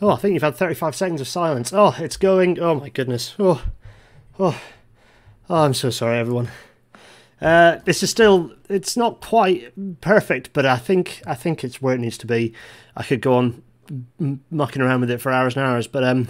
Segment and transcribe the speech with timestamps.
[0.00, 1.72] Oh, I think you've had 35 seconds of silence.
[1.72, 2.58] Oh, it's going.
[2.60, 3.34] Oh my goodness.
[3.38, 3.64] Oh,
[4.38, 4.60] oh,
[5.48, 6.50] oh I'm so sorry, everyone.
[7.40, 8.52] Uh, this is still.
[8.68, 12.52] It's not quite perfect, but I think I think it's where it needs to be.
[12.94, 13.62] I could go on
[14.50, 16.28] mucking around with it for hours and hours, but um,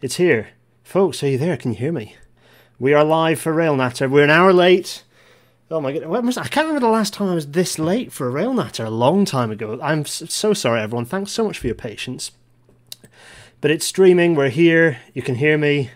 [0.00, 0.48] it's here,
[0.82, 1.22] folks.
[1.22, 1.56] Are you there?
[1.56, 2.16] Can you hear me?
[2.80, 4.08] We are live for Rail Natter.
[4.08, 5.04] We're an hour late.
[5.70, 6.36] Oh my goodness!
[6.36, 8.84] I can't remember the last time I was this late for a Rail Natter.
[8.84, 9.78] A long time ago.
[9.80, 11.04] I'm so sorry, everyone.
[11.04, 12.32] Thanks so much for your patience.
[13.60, 14.34] But it's streaming.
[14.34, 14.98] We're here.
[15.14, 15.90] You can hear me.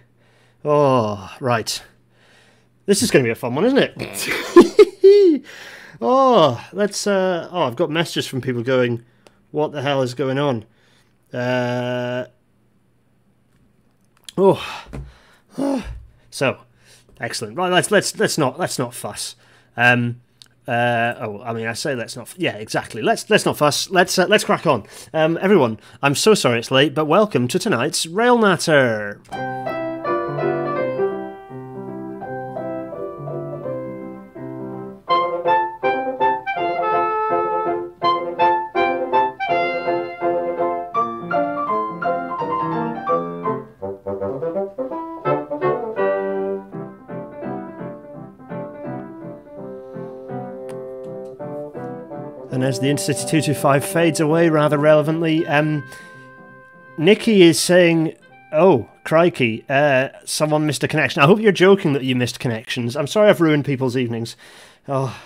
[0.64, 1.82] Oh, right.
[2.86, 5.44] This is going to be a fun one, isn't it?
[6.00, 7.06] oh, let's.
[7.06, 9.04] Uh, oh, I've got messages from people going,
[9.52, 10.64] "What the hell is going on?"
[11.32, 12.26] Uh,
[14.36, 14.84] oh,
[16.30, 16.58] so
[17.20, 17.56] excellent.
[17.56, 19.36] Right, let's let's let's not let's not fuss.
[19.76, 20.20] Um,
[20.68, 22.32] uh, oh, I mean, I say let's not.
[22.36, 23.02] Yeah, exactly.
[23.02, 23.90] Let's let's not fuss.
[23.90, 24.84] Let's uh, let's crack on.
[25.12, 29.71] Um, everyone, I'm so sorry it's late, but welcome to tonight's Rail Natter.
[52.72, 55.84] As the Intercity 225 fades away rather relevantly, um,
[56.96, 58.16] Nikki is saying,
[58.50, 61.20] Oh, crikey, uh, someone missed a connection.
[61.20, 62.96] I hope you're joking that you missed connections.
[62.96, 64.36] I'm sorry I've ruined people's evenings.
[64.88, 65.20] Oh.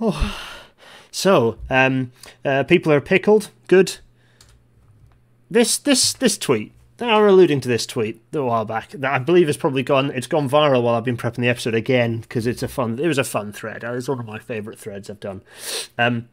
[0.00, 0.36] Oh.
[1.12, 2.10] So, um,
[2.44, 3.50] uh, people are pickled.
[3.68, 3.98] Good.
[5.48, 9.18] This this this tweet they are alluding to this tweet a while back that I
[9.18, 10.10] believe has probably gone.
[10.10, 12.98] It's gone viral while I've been prepping the episode again because it's a fun.
[12.98, 13.84] It was a fun thread.
[13.84, 15.42] It's one of my favourite threads I've done.
[15.96, 16.28] Um,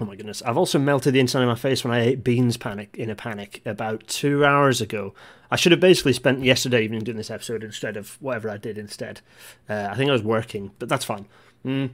[0.00, 0.42] oh my goodness!
[0.42, 3.14] I've also melted the inside of my face when I ate beans panic in a
[3.14, 5.14] panic about two hours ago.
[5.50, 8.76] I should have basically spent yesterday evening doing this episode instead of whatever I did
[8.76, 9.20] instead.
[9.68, 11.26] Uh, I think I was working, but that's fine.
[11.64, 11.90] Mm.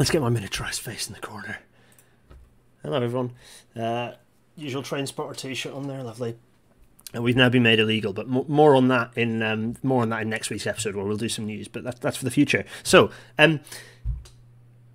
[0.00, 1.58] Let's get my miniaturized face in the corner.
[2.82, 3.32] Hello, everyone.
[3.74, 4.12] Uh,
[4.56, 6.36] usual train spotter t-shirt on there, lovely.
[7.14, 10.22] And we've now been made illegal, but more on that in um, more on that
[10.22, 11.68] in next week's episode, where we'll do some news.
[11.68, 12.64] But that, that's for the future.
[12.82, 13.60] So, um,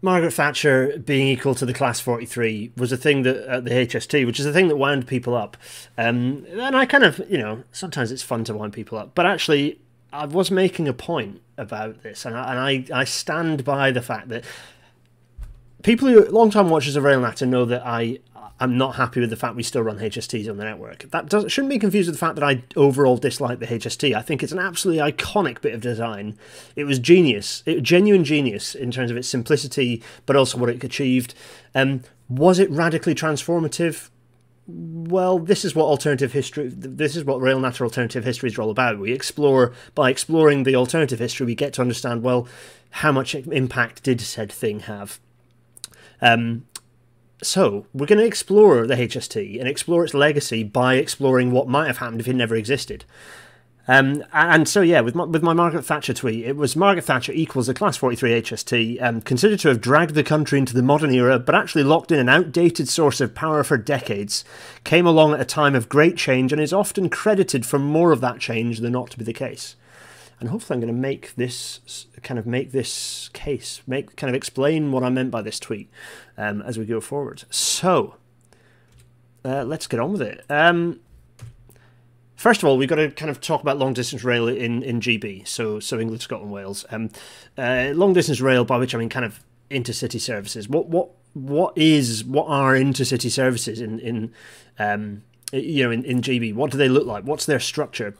[0.01, 4.25] Margaret Thatcher being equal to the class 43 was a thing that at the HST,
[4.25, 5.57] which is a thing that wound people up.
[5.97, 9.25] Um, and I kind of, you know, sometimes it's fun to wind people up, but
[9.25, 9.79] actually,
[10.11, 14.01] I was making a point about this, and I, and I, I stand by the
[14.01, 14.43] fact that
[15.83, 18.19] people who long time watchers of Rail Natter know that I
[18.61, 21.09] I'm not happy with the fact we still run HSTs on the network.
[21.09, 24.15] That shouldn't be confused with the fact that I overall dislike the HST.
[24.15, 26.37] I think it's an absolutely iconic bit of design.
[26.75, 30.83] It was genius, it, genuine genius in terms of its simplicity, but also what it
[30.83, 31.33] achieved.
[31.73, 34.09] Um, was it radically transformative?
[34.67, 36.67] Well, this is what alternative history.
[36.67, 38.99] This is what Rail Natter alternative histories are all about.
[38.99, 42.47] We explore by exploring the alternative history, we get to understand well
[42.91, 45.19] how much impact did said thing have.
[46.21, 46.67] Um,
[47.43, 51.87] so, we're going to explore the HST and explore its legacy by exploring what might
[51.87, 53.05] have happened if it never existed.
[53.87, 57.31] Um, and so, yeah, with my, with my Margaret Thatcher tweet, it was Margaret Thatcher
[57.31, 61.11] equals a Class 43 HST, um, considered to have dragged the country into the modern
[61.11, 64.45] era, but actually locked in an outdated source of power for decades,
[64.83, 68.21] came along at a time of great change, and is often credited for more of
[68.21, 69.75] that change than not to be the case
[70.41, 74.35] and hopefully I'm going to make this kind of make this case, make kind of
[74.35, 75.89] explain what I meant by this tweet
[76.35, 77.43] um, as we go forward.
[77.51, 78.15] So
[79.45, 80.43] uh, let's get on with it.
[80.49, 80.99] Um,
[82.35, 84.99] first of all, we've got to kind of talk about long distance rail in, in
[84.99, 86.85] GB, so so England, Scotland, Wales.
[86.89, 87.11] Um,
[87.55, 90.67] uh, long distance rail, by which I mean kind of intercity services.
[90.67, 94.33] What what what is what are intercity services in in
[94.79, 95.21] um,
[95.53, 96.55] you know in, in GB?
[96.55, 97.25] What do they look like?
[97.25, 98.15] What's their structure?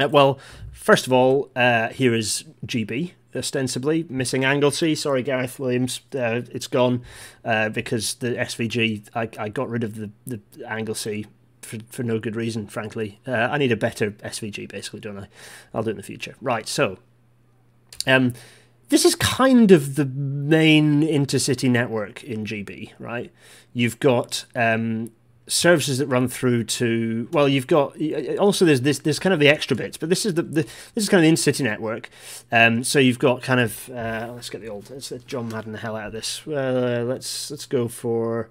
[0.00, 0.38] Uh, well,
[0.72, 4.94] first of all, uh, here is GB, ostensibly missing Anglesey.
[4.94, 7.02] Sorry, Gareth Williams, uh, it's gone
[7.44, 9.08] uh, because the SVG.
[9.14, 11.26] I, I got rid of the the Anglesey
[11.62, 13.20] for, for no good reason, frankly.
[13.26, 15.28] Uh, I need a better SVG, basically, don't I?
[15.74, 16.34] I'll do it in the future.
[16.40, 16.98] Right, so.
[18.06, 18.32] Um,
[18.88, 23.30] this is kind of the main intercity network in GB, right?
[23.72, 25.12] You've got um,
[25.50, 27.94] services that run through to well you've got
[28.38, 31.04] also there's this there's kind of the extra bits but this is the, the this
[31.04, 32.08] is kind of the in-city network.
[32.50, 35.72] Um, so you've got kind of uh, let's get the old let's let John Madden
[35.72, 36.46] the hell out of this.
[36.46, 38.50] Uh, let's let's go for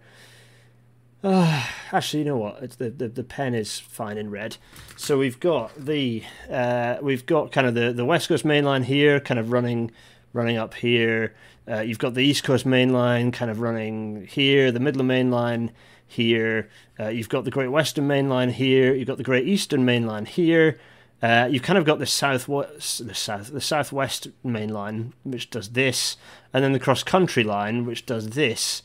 [1.24, 2.62] uh, actually you know what?
[2.62, 4.57] It's the, the the pen is fine in red.
[4.96, 8.84] So we've got the uh, we've got kind of the the west coast main line
[8.84, 9.92] here kind of running
[10.34, 11.36] running up here.
[11.69, 15.30] Uh, you've got the east coast main line kind of running here the midland main
[15.30, 15.72] line
[16.09, 16.69] here.
[17.00, 18.94] Uh, you've got the Great Western Main Line here.
[18.94, 20.79] You've got the Great Eastern Main Line here.
[21.21, 25.69] Uh, you've kind of got the south, the south, the southwest main line, which does
[25.69, 26.15] this,
[26.53, 28.81] and then the cross country line, which does this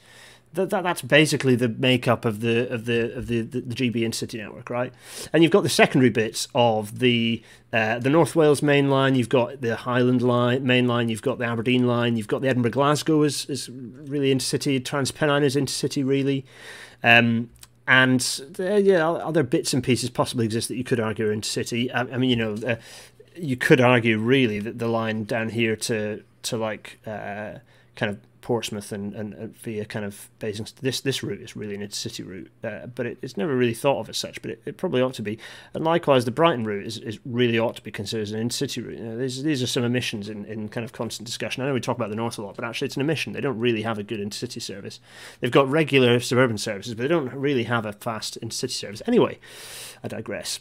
[0.54, 3.96] that, that that's basically the makeup of the of the of the, the, the GB
[3.96, 4.92] Intercity network, right?
[5.32, 7.42] And you've got the secondary bits of the
[7.72, 11.38] uh, the North Wales main line, you've got the Highland line main line, you've got
[11.38, 16.06] the Aberdeen line, you've got the Edinburgh Glasgow is, is really intercity, Transpennine is intercity
[16.06, 16.44] really.
[17.02, 17.50] Um,
[17.86, 21.94] and uh, yeah, other bits and pieces possibly exist that you could argue are intercity.
[21.94, 22.76] I, I mean, you know, uh,
[23.36, 27.58] you could argue really that the line down here to to like uh,
[27.96, 30.82] kind of Portsmouth and, and, via kind of Basingstoke.
[30.82, 34.00] This this route is really an intercity route, uh, but it, it's never really thought
[34.00, 34.42] of as such.
[34.42, 35.38] But it, it, probably ought to be.
[35.72, 38.86] And likewise, the Brighton route is, is really ought to be considered as an intercity
[38.86, 38.98] route.
[38.98, 41.62] You know, these these are some omissions in, in kind of constant discussion.
[41.62, 43.32] I know we talk about the north a lot, but actually it's an omission.
[43.32, 45.00] They don't really have a good intercity service.
[45.40, 49.00] They've got regular suburban services, but they don't really have a fast intercity service.
[49.06, 49.38] Anyway,
[50.02, 50.60] I digress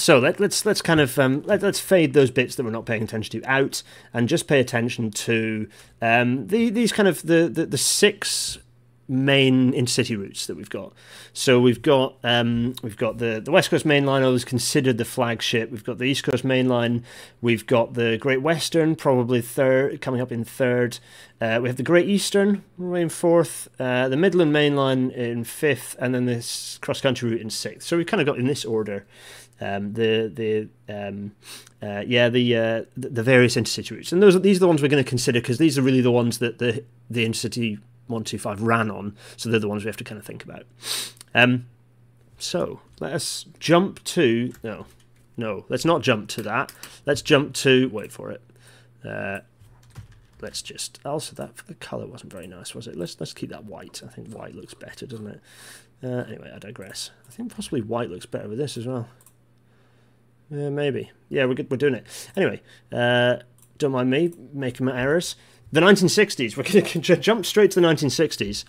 [0.00, 2.70] so let, us let's, let's kind of um, let, us fade those bits that we're
[2.70, 3.82] not paying attention to out
[4.12, 5.68] and just pay attention to
[6.02, 8.58] um, the, these kind of the, the, the six
[9.10, 10.92] main intercity routes that we've got.
[11.32, 15.04] So we've got um, we've got the the West Coast Main Line, always considered the
[15.04, 15.70] flagship.
[15.70, 17.04] We've got the East Coast Main Line.
[17.40, 20.98] We've got the Great Western, probably third, coming up in third.
[21.40, 23.68] Uh, we have the Great Eastern, in fourth.
[23.78, 27.88] Uh, the Midland Main Line in fifth, and then this cross country route in sixth.
[27.88, 29.06] So we've kind of got in this order
[29.60, 31.32] um, the the um,
[31.82, 34.88] uh, yeah the, uh, the various intercity routes, and those these are the ones we're
[34.88, 38.38] going to consider because these are really the ones that the the intercity one two
[38.38, 40.64] five ran on, so they're the ones we have to kind of think about.
[41.34, 41.66] Um,
[42.38, 44.86] so let us jump to no
[45.36, 46.72] no let's not jump to that.
[47.04, 48.42] Let's jump to wait for it.
[49.04, 49.40] Uh,
[50.40, 52.96] let's just also that the color wasn't very nice was it?
[52.96, 54.02] Let's let's keep that white.
[54.04, 55.40] I think white looks better doesn't it?
[56.02, 57.10] Uh, anyway i digress.
[57.28, 59.06] I think possibly white looks better with this as well
[60.50, 61.10] maybe.
[61.28, 61.70] Yeah, we're good.
[61.70, 62.06] We're doing it
[62.36, 62.60] anyway.
[62.92, 63.36] Uh,
[63.78, 65.36] don't mind me making my errors.
[65.72, 66.56] The 1960s.
[66.56, 68.64] We're going to jump straight to the 1960s.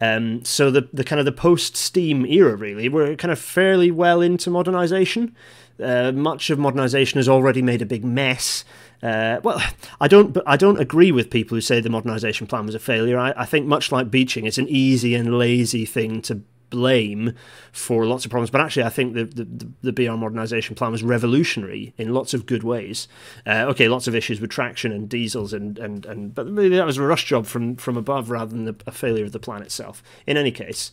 [0.00, 2.88] Um, so the the kind of the post Steam era, really.
[2.88, 5.36] We're kind of fairly well into modernization.
[5.82, 8.64] Uh, much of modernization has already made a big mess.
[9.02, 9.62] Uh, well,
[10.00, 13.18] I don't, I don't agree with people who say the modernisation plan was a failure.
[13.18, 17.34] I, I, think much like Beeching, it's an easy and lazy thing to blame
[17.72, 18.50] for lots of problems.
[18.50, 22.46] But actually, I think the the, the BR modernisation plan was revolutionary in lots of
[22.46, 23.08] good ways.
[23.46, 26.86] Uh, okay, lots of issues with traction and diesels and and and but maybe that
[26.86, 29.62] was a rush job from from above rather than the, a failure of the plan
[29.62, 30.02] itself.
[30.26, 30.92] In any case.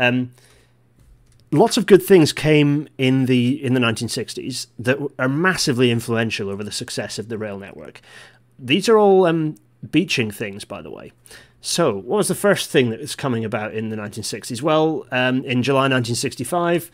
[0.00, 0.32] Um,
[1.52, 6.64] lots of good things came in the in the 1960s that are massively influential over
[6.64, 8.00] the success of the rail network.
[8.58, 9.56] These are all um,
[9.90, 11.12] Beeching things, by the way.
[11.66, 14.60] So, what was the first thing that was coming about in the 1960s?
[14.60, 16.90] Well, um, in July 1965,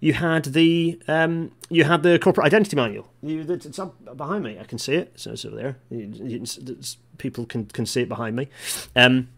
[0.00, 3.10] you had the um, you had the corporate identity manual.
[3.22, 4.58] You, it's up behind me.
[4.60, 5.14] I can see it.
[5.16, 5.78] So it's over there.
[5.90, 8.50] It's, people can can see it behind me.
[8.94, 9.28] Um,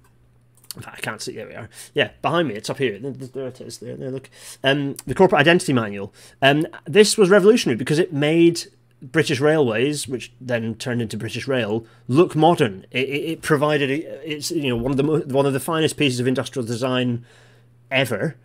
[0.85, 1.37] I can't see.
[1.37, 1.69] There we are.
[1.94, 2.55] Yeah, behind me.
[2.55, 2.99] It's up here.
[2.99, 3.79] There it is.
[3.79, 4.29] There, there look.
[4.65, 6.12] Um, the corporate identity manual.
[6.43, 8.65] Um, this was revolutionary because it made
[9.12, 12.87] British Railways, which then turned into British Rail, look modern.
[12.91, 16.21] It, it, it provided it's you know one of the one of the finest pieces
[16.21, 17.25] of industrial design
[17.91, 18.37] ever,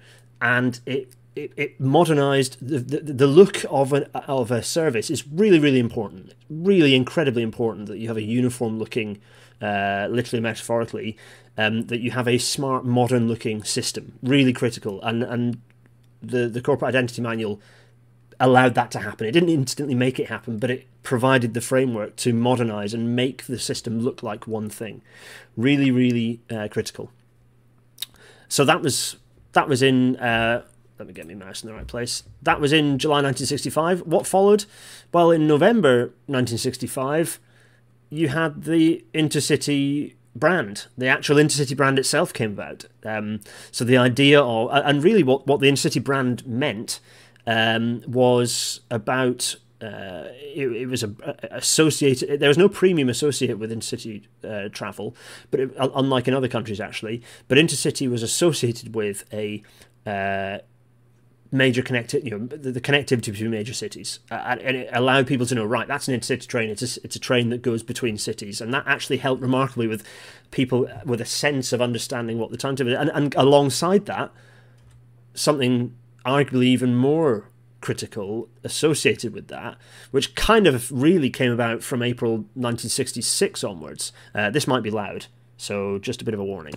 [0.42, 5.26] and it it, it modernized the, the, the look of an of a service is
[5.28, 6.34] really really important.
[6.50, 9.22] really incredibly important that you have a uniform looking,
[9.62, 11.18] uh, literally metaphorically,
[11.58, 14.14] um, that you have a smart modern looking system.
[14.22, 15.62] Really critical, and and
[16.22, 17.62] the the corporate identity manual
[18.40, 19.28] allowed that to happen.
[19.28, 23.46] It didn't instantly make it happen, but it provided the framework to modernize and make
[23.46, 25.02] the system look like one thing.
[25.58, 27.12] Really, really uh, critical.
[28.48, 29.18] So that was
[29.54, 30.16] that was in.
[30.18, 30.64] Uh,
[30.98, 32.24] let me get my mouse in the right place.
[32.42, 34.02] That was in July 1965.
[34.02, 34.66] What followed?
[35.14, 37.40] Well, in November 1965,
[38.10, 40.88] you had the Intercity brand.
[40.98, 42.86] The actual Intercity brand itself came about.
[43.06, 43.40] Um,
[43.72, 47.00] so the idea of, and really what, what the Intercity brand meant
[47.50, 52.40] um, was about uh, it, it, was a, a, associated.
[52.40, 55.16] There was no premium associated with intercity uh, travel,
[55.50, 59.64] but it, unlike in other countries actually, but intercity was associated with a
[60.06, 60.60] uh,
[61.52, 65.56] major connected, you know, the, the, connectivity between major cities, and it allowed people to
[65.56, 66.70] know right that's an intercity train.
[66.70, 70.06] It's a, it's a train that goes between cities, and that actually helped remarkably with
[70.52, 73.00] people with a sense of understanding what the timetable is.
[73.00, 74.32] And, and alongside that,
[75.34, 75.96] something
[76.26, 77.50] arguably even more
[77.82, 79.78] critical associated with that,
[80.12, 84.12] which kind of really came about from April 1966 onwards.
[84.36, 86.74] Uh, this might be loud, so just a bit of a warning.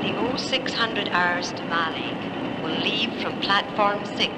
[0.00, 4.30] the 0600 hours to Mallaig will leave from platform 6,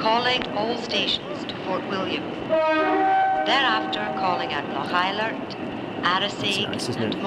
[0.00, 2.22] calling all stations to Fort William.
[2.48, 5.56] Thereafter calling at Lochailort,
[6.02, 7.20] Arisaig nice, and it?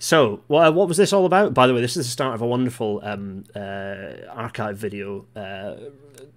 [0.00, 1.54] So, what, what was this all about?
[1.54, 5.26] By the way, this is the start of a wonderful um, uh, archive video.
[5.34, 5.74] Uh,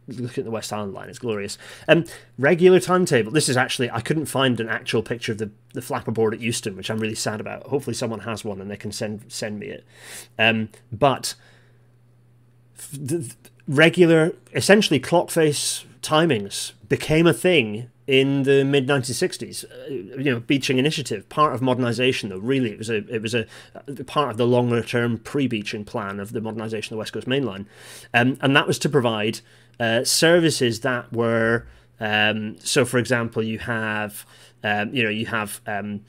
[0.08, 1.60] looking at the West Highland line, it's glorious.
[1.88, 2.06] Um,
[2.39, 3.32] regular timetable.
[3.32, 6.39] This is actually I couldn't find an actual picture of the the flapper board at
[6.39, 7.63] Euston, which I'm really sad about.
[7.68, 9.86] Hopefully, someone has one and they can send send me it.
[10.39, 11.36] Um, but
[12.91, 13.32] the
[13.68, 19.63] regular, essentially clock face timings became a thing in the mid 1960s.
[19.63, 19.89] Uh,
[20.20, 22.27] you know, Beeching initiative, part of modernisation.
[22.27, 23.48] Though really, it was a it was a,
[24.06, 27.25] part of the longer term pre Beeching plan of the modernisation of the West Coast
[27.25, 27.68] Main Line,
[28.13, 29.39] um, and that was to provide
[29.80, 31.65] uh, services that were.
[32.01, 34.25] Um, so, for example, you have
[34.62, 36.01] um, you know you have um,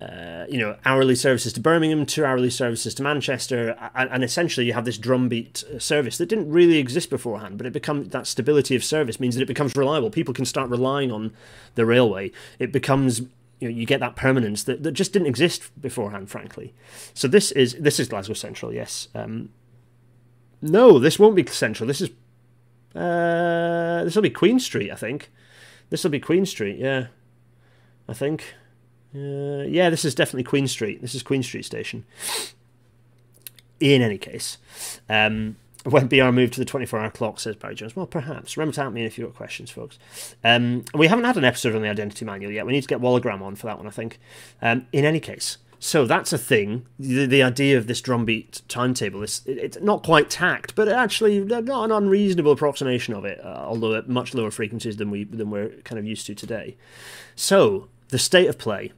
[0.00, 4.64] uh, you know, hourly services to Birmingham, two hourly services to Manchester, and, and, essentially
[4.64, 8.28] you have this drumbeat uh, service that didn't really exist beforehand, but it becomes that
[8.28, 10.08] stability of service means that it becomes reliable.
[10.08, 11.32] People can start relying on
[11.74, 12.30] the railway.
[12.60, 13.22] It becomes
[13.58, 16.74] you know you get that permanence that, that just didn't exist beforehand, frankly.
[17.12, 19.08] So this is this is Glasgow Central, yes.
[19.16, 19.48] Um,
[20.62, 21.88] no, this won't be Central.
[21.88, 22.10] This is
[22.94, 25.30] uh, this will be Queen Street, I think.
[25.90, 27.08] This will be Queen Street, yeah.
[28.08, 28.54] I think.
[29.14, 31.00] Uh, yeah, this is definitely Queen Street.
[31.00, 32.04] This is Queen Street Station.
[33.80, 34.58] In any case,
[35.08, 37.94] um, when BR moved to the 24 hour clock, says Barry Jones.
[37.94, 38.56] Well, perhaps.
[38.56, 39.98] Remember to at me if you've got questions, folks.
[40.42, 42.66] Um, we haven't had an episode on the identity manual yet.
[42.66, 44.18] We need to get Wallagram on for that one, I think.
[44.60, 46.86] Um, in any case, so that's a thing.
[46.98, 51.40] The, the idea of this drumbeat timetable is it, it's not quite Takt, but actually
[51.40, 55.50] not an unreasonable approximation of it, uh, although at much lower frequencies than we than
[55.50, 56.76] we're kind of used to today.
[57.36, 58.92] So the state of play.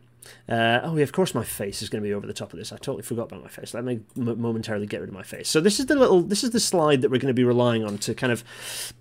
[0.48, 2.58] Uh, oh, yeah, of course, my face is going to be over the top of
[2.58, 2.72] this.
[2.72, 3.72] I totally forgot about my face.
[3.72, 5.48] Let me momentarily get rid of my face.
[5.48, 7.84] So this is the little, this is the slide that we're going to be relying
[7.84, 8.44] on to kind of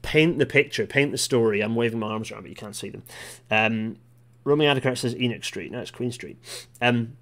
[0.01, 1.61] paint the picture, paint the story.
[1.61, 3.03] I'm waving my arms around, but you can't see them.
[3.49, 3.97] Um,
[4.43, 5.71] Romy Adicrat says Enoch Street.
[5.71, 6.37] No, it's Queen Street.
[6.81, 7.17] Um,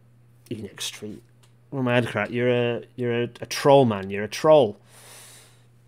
[0.51, 1.24] Enoch Street.
[1.72, 4.10] Romy Adicrat, you're a you're a, a troll man.
[4.10, 4.77] You're a troll.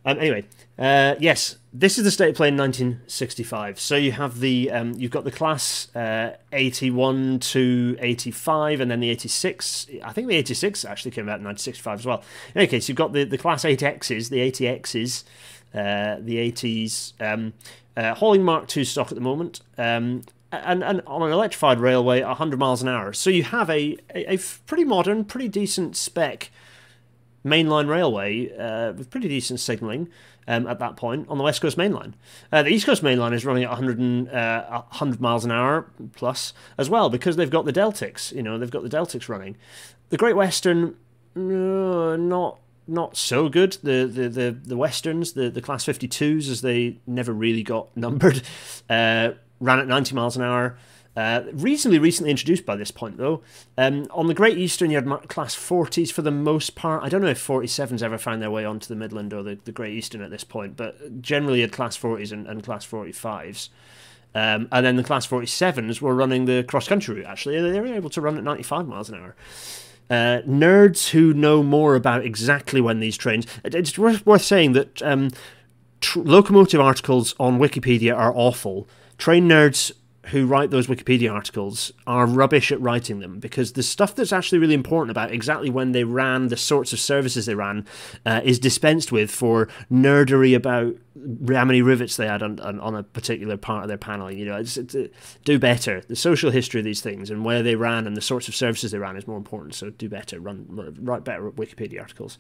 [0.06, 0.46] Um, anyway,
[0.78, 3.80] uh, yes, this is the state of play in 1965.
[3.80, 9.00] So you have the um, you've got the class uh, 81 to 85, and then
[9.02, 9.88] the 86.
[10.04, 12.24] I think the 86 actually came out in 1965 as well.
[12.56, 15.24] In any case, you've got the, the class 8Xs, the 80Xs,
[15.74, 17.54] uh, the 80s, um,
[17.98, 19.62] uh, hauling Mark II stock at the moment.
[19.78, 23.14] Um, and, and on an electrified railway, 100 miles an hour.
[23.14, 26.50] So you have a, a, a pretty modern, pretty decent spec
[27.46, 30.10] mainline railway uh, with pretty decent signalling
[30.48, 32.16] um, at that point on the West Coast Main Line.
[32.52, 35.52] Uh, the East Coast Main Line is running at 100, and, uh, 100 miles an
[35.52, 38.34] hour plus as well because they've got the Deltics.
[38.36, 39.56] You know, they've got the Deltics running.
[40.10, 40.96] The Great Western,
[41.36, 43.78] uh, not not so good.
[43.84, 48.42] The the the, the westerns, the the class 52s, as they never really got numbered,
[48.90, 50.78] uh, ran at 90 miles an hour.
[51.16, 53.42] Uh, reasonably recently introduced by this point, though.
[53.78, 57.04] Um, on the Great Eastern, you had class 40s for the most part.
[57.04, 59.72] I don't know if 47s ever found their way onto the Midland or the, the
[59.72, 63.70] Great Eastern at this point, but generally had class 40s and, and class 45s.
[64.36, 67.88] Um, and then the class 47s were running the cross country route, actually, they were
[67.88, 69.36] able to run at 95 miles an hour.
[70.10, 73.46] Uh, nerds who know more about exactly when these trains.
[73.64, 75.30] It's worth, worth saying that um,
[76.16, 78.88] locomotive articles on Wikipedia are awful.
[79.18, 79.92] Train nerds
[80.32, 84.60] who write those Wikipedia articles are rubbish at writing them because the stuff that's actually
[84.60, 87.86] really important about exactly when they ran, the sorts of services they ran,
[88.26, 90.96] uh, is dispensed with for nerdery about
[91.52, 94.32] how many rivets they had on, on, on a particular part of their panel.
[94.32, 95.08] You know, it's, it's, uh,
[95.44, 96.02] do better.
[96.08, 98.92] The social history of these things and where they ran and the sorts of services
[98.92, 99.76] they ran is more important.
[99.76, 100.40] So do better.
[100.40, 102.38] Run write better Wikipedia articles.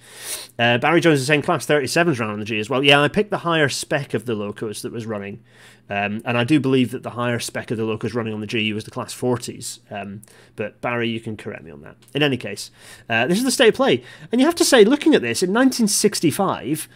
[0.57, 2.83] Uh, Barry Jones is saying class 37s ran on the G as well.
[2.83, 5.43] Yeah, I picked the higher spec of the locos that was running.
[5.89, 8.47] Um, and I do believe that the higher spec of the locos running on the
[8.47, 9.79] GU was the class 40s.
[9.91, 10.21] Um,
[10.55, 11.95] but Barry, you can correct me on that.
[12.13, 12.69] In any case,
[13.09, 14.03] uh, this is the state of play.
[14.31, 16.87] And you have to say, looking at this, in 1965,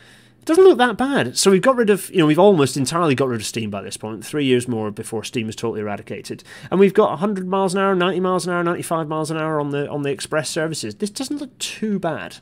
[0.43, 1.37] it doesn't look that bad.
[1.37, 3.81] So we've got rid of, you know, we've almost entirely got rid of steam by
[3.81, 4.25] this point.
[4.25, 7.95] Three years more before steam is totally eradicated, and we've got 100 miles an hour,
[7.95, 10.95] 90 miles an hour, 95 miles an hour on the on the express services.
[10.95, 12.37] This doesn't look too bad.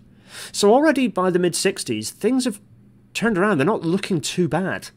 [0.51, 2.59] So already by the mid 60s, things have
[3.13, 3.59] turned around.
[3.59, 4.89] They're not looking too bad.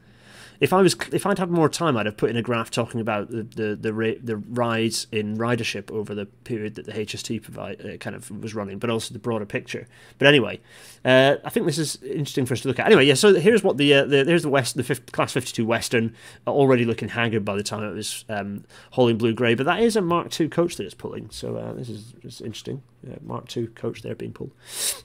[0.64, 2.98] If I was if I'd had more time, I'd have put in a graph talking
[2.98, 7.84] about the the the, the rise in ridership over the period that the HST provide
[7.84, 9.86] uh, kind of was running, but also the broader picture.
[10.16, 10.60] But anyway,
[11.04, 12.86] uh, I think this is interesting for us to look at.
[12.86, 13.12] Anyway, yeah.
[13.12, 16.14] So here's what the, uh, the the West the fifth, class 52 Western
[16.46, 19.96] already looking haggard by the time it was um, hauling blue grey, but that is
[19.96, 21.28] a Mark II coach that it's pulling.
[21.28, 22.82] So uh, this is, interesting.
[23.22, 24.52] Mark II coach there being pulled.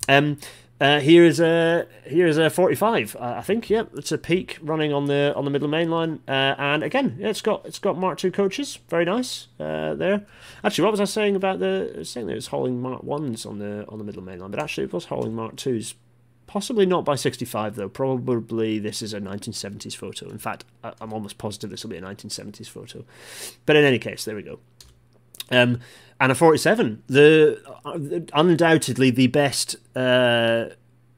[0.07, 0.37] Um,
[0.79, 3.15] uh, here is a here is a 45.
[3.15, 3.69] Uh, I think.
[3.69, 6.83] Yep, yeah, it's a peak running on the on the Midland Main Line, uh, and
[6.83, 8.79] again, yeah, it's got it's got Mark II coaches.
[8.87, 10.25] Very nice uh, there.
[10.63, 13.59] Actually, what was I saying about the saying that it was hauling Mark ones on
[13.59, 15.95] the on the Midland Main Line, but actually it was hauling Mark twos.
[16.47, 17.89] Possibly not by 65 though.
[17.89, 20.29] Probably this is a 1970s photo.
[20.29, 23.05] In fact, I'm almost positive this will be a 1970s photo.
[23.67, 24.59] But in any case, there we go.
[25.51, 25.79] Um,
[26.19, 27.97] and a 47, the uh,
[28.33, 29.75] undoubtedly the best.
[29.95, 30.69] Uh,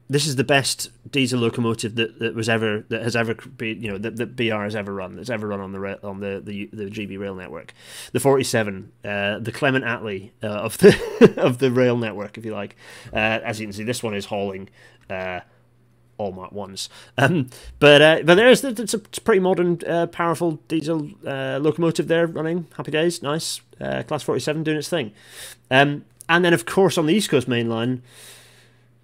[0.08, 3.90] this is the best diesel locomotive that, that was ever that has ever been you
[3.90, 6.68] know that, that BR has ever run that's ever run on the on the, the,
[6.72, 7.72] the GB rail network.
[8.12, 12.52] The 47, uh, the Clement Attlee uh, of the of the rail network, if you
[12.52, 12.76] like.
[13.12, 14.68] Uh, as you can see, this one is hauling
[15.08, 15.40] uh,
[16.22, 16.88] all Mark ones.
[17.18, 17.48] Um,
[17.78, 22.26] but uh, but there is it's a, pretty modern, uh, powerful diesel uh, locomotive there
[22.26, 22.66] running.
[22.76, 23.60] Happy days, nice.
[23.80, 25.12] Uh, class forty seven doing its thing.
[25.70, 28.02] Um, and then of course on the East Coast Main Line,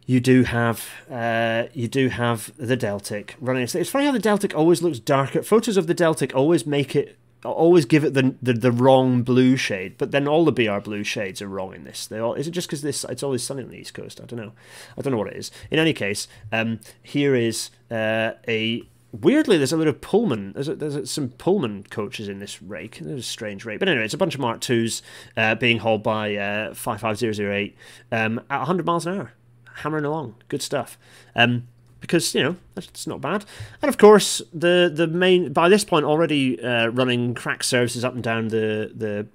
[0.07, 3.63] you do have uh, you do have the Deltic running.
[3.63, 5.43] It's funny how the Deltic always looks darker.
[5.43, 9.57] Photos of the Deltic always make it always give it the, the, the wrong blue
[9.57, 12.07] shade, but then all the BR blue shades are wrong in this.
[12.07, 14.21] They all is it just because this it's always sunny on the east coast?
[14.21, 14.53] I don't know.
[14.97, 15.51] I don't know what it is.
[15.71, 20.53] In any case, um, here is uh, a weirdly there's a lot of Pullman.
[20.53, 22.99] There's a, there's some Pullman coaches in this rake.
[23.01, 25.03] There's a strange rake, but anyway, it's a bunch of Mark twos
[25.37, 27.77] uh, being hauled by uh, five five zero zero eight
[28.11, 29.33] um, at 100 miles an hour,
[29.77, 30.35] hammering along.
[30.49, 30.99] Good stuff.
[31.35, 31.69] Um,
[32.01, 33.45] because you know that's not bad.
[33.83, 38.15] And of course, the the main by this point already uh, running crack services up
[38.15, 39.27] and down the the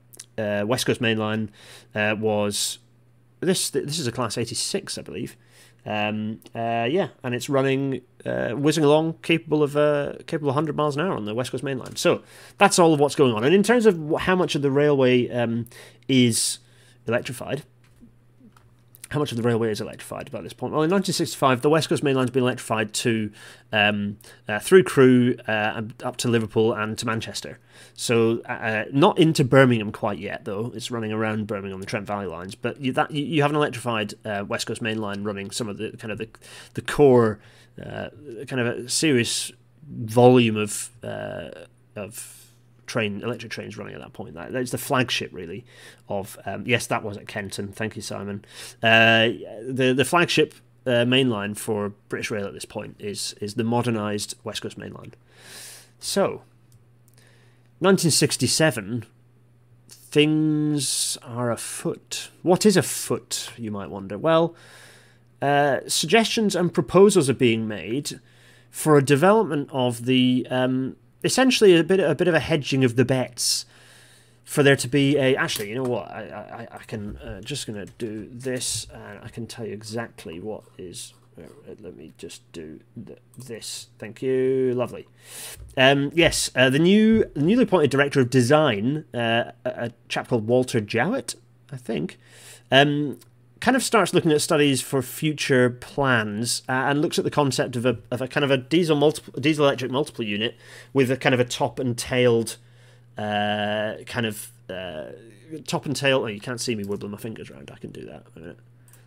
[0.41, 1.51] uh, West Coast Main Line
[1.95, 2.79] uh, was
[3.39, 3.69] this.
[3.69, 5.35] This is a class eighty six, I believe.
[5.85, 10.77] Um, uh, yeah, and it's running uh, whizzing along, capable of uh, capable of 100
[10.77, 11.97] miles an hour on the West Coast Main Line.
[11.97, 12.23] So
[12.57, 13.43] that's all of what's going on.
[13.43, 15.67] And in terms of how much of the railway um,
[16.07, 16.59] is
[17.05, 17.63] electrified,
[19.13, 20.73] how much of the railway is electrified by this point?
[20.73, 23.31] Well, in 1965, the West Coast Main Line's been electrified to
[23.71, 27.59] um, uh, through Crewe uh, up to Liverpool and to Manchester.
[27.93, 30.71] So uh, uh, not into Birmingham quite yet, though.
[30.75, 32.55] It's running around Birmingham on the Trent Valley lines.
[32.55, 35.77] But you, that you, have an electrified uh, West Coast Main Line running some of
[35.77, 36.27] the kind of the
[36.73, 37.39] the core
[37.79, 38.09] uh,
[38.47, 39.51] kind of a serious
[39.87, 40.89] volume of
[41.95, 42.42] of
[42.85, 44.35] train electric trains running at that point.
[44.35, 45.65] That, that's the flagship really
[46.09, 47.71] of um, yes, that was at Kenton.
[47.71, 48.45] Thank you, Simon.
[48.81, 49.29] Uh,
[49.67, 53.63] the the flagship uh, main line for British Rail at this point is is the
[53.63, 55.13] modernised West Coast Main Line.
[55.99, 56.43] So,
[57.79, 59.05] 1967,
[59.87, 62.29] things are afoot.
[62.41, 64.17] What is afoot, you might wonder?
[64.17, 64.55] Well,
[65.41, 68.19] uh, suggestions and proposals are being made
[68.69, 72.95] for a development of the um, essentially a bit a bit of a hedging of
[72.95, 73.65] the bets
[74.43, 76.09] for there to be a actually you know what?
[76.09, 80.39] I I, I can uh, just gonna do this and I can tell you exactly
[80.39, 81.43] what is uh,
[81.81, 83.87] let me just do th- this.
[83.97, 84.73] Thank you.
[84.75, 85.07] Lovely.
[85.77, 90.27] Um, yes uh, the new the newly appointed director of design uh, a, a, chap
[90.27, 91.35] called Walter Jowett
[91.71, 92.19] I think.
[92.71, 93.19] Um,
[93.63, 97.77] kind of starts looking at studies for future plans uh, and looks at the concept
[97.77, 100.57] of a, of a kind of a diesel multiple diesel electric multiple unit
[100.91, 102.57] with a kind of a top and tailed
[103.17, 105.05] uh, kind of uh,
[105.65, 106.23] top and tail.
[106.23, 107.71] Oh, you can't see me wibbling my fingers around.
[107.73, 108.25] I can do that.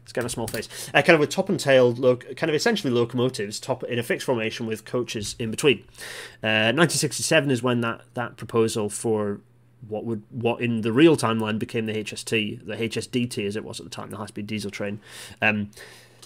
[0.03, 0.71] It's kind of a small face.
[0.95, 4.03] Uh, kind of a top and tailed, look, kind of essentially locomotives, top in a
[4.03, 5.85] fixed formation with coaches in between.
[6.41, 9.41] 1967 uh, is when that that proposal for
[9.89, 13.81] what would what in the real timeline became the HST, the HSDT as it was
[13.81, 15.01] at the time, the high speed diesel train.
[15.41, 15.71] Um,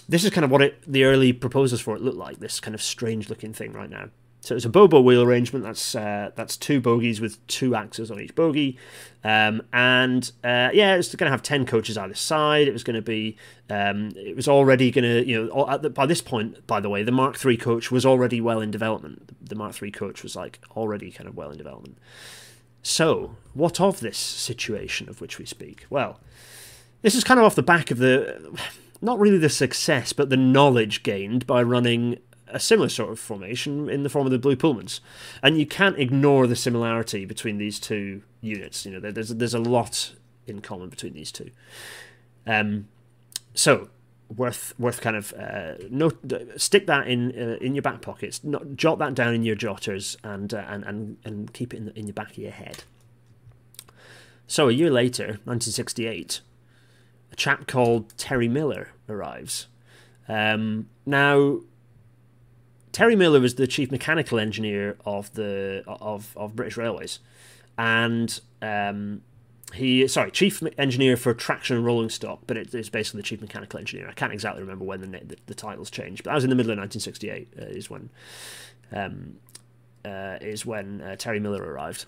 [0.09, 2.39] this is kind of what it the early proposals for it looked like.
[2.39, 4.09] This kind of strange looking thing right now.
[4.43, 5.63] So it's a Bo-Bo wheel arrangement.
[5.63, 8.75] That's uh, that's two bogies with two axles on each bogie,
[9.23, 12.67] um, and uh, yeah, it's going to have ten coaches either side.
[12.67, 13.37] It was going to be,
[13.69, 17.03] um, it was already going to, you know, the, by this point, by the way,
[17.03, 19.29] the Mark III coach was already well in development.
[19.47, 21.99] The Mark III coach was like already kind of well in development.
[22.83, 25.85] So, what of this situation of which we speak?
[25.89, 26.19] Well,
[27.01, 28.57] this is kind of off the back of the,
[29.01, 32.17] not really the success, but the knowledge gained by running
[32.47, 34.99] a similar sort of formation in the form of the Blue Pullmans.
[35.41, 38.85] And you can't ignore the similarity between these two units.
[38.85, 40.13] You know, there's, there's a lot
[40.47, 41.51] in common between these two.
[42.45, 42.87] Um,
[43.53, 43.89] so,
[44.35, 46.19] worth worth kind of uh, note,
[46.57, 50.17] stick that in uh, in your back pockets, not, jot that down in your jotters,
[50.23, 52.83] and uh, and and and keep it in, the, in your back of your head.
[54.47, 56.41] So a year later, 1968,
[57.31, 59.67] a chap called Terry Miller arrives.
[60.27, 61.59] Um, now,
[62.91, 67.19] Terry Miller was the chief mechanical engineer of the of of British Railways,
[67.77, 69.21] and um,
[69.73, 73.41] he sorry chief engineer for traction and rolling stock, but it, it's basically the chief
[73.41, 74.07] mechanical engineer.
[74.09, 76.55] I can't exactly remember when the the, the titles changed, but I was in the
[76.55, 78.09] middle of 1968 uh, is when
[78.91, 79.37] um,
[80.03, 82.05] uh, is when uh, Terry Miller arrived.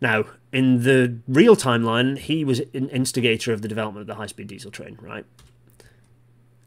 [0.00, 4.26] Now, in the real timeline, he was an instigator of the development of the high
[4.26, 5.24] speed diesel train, right?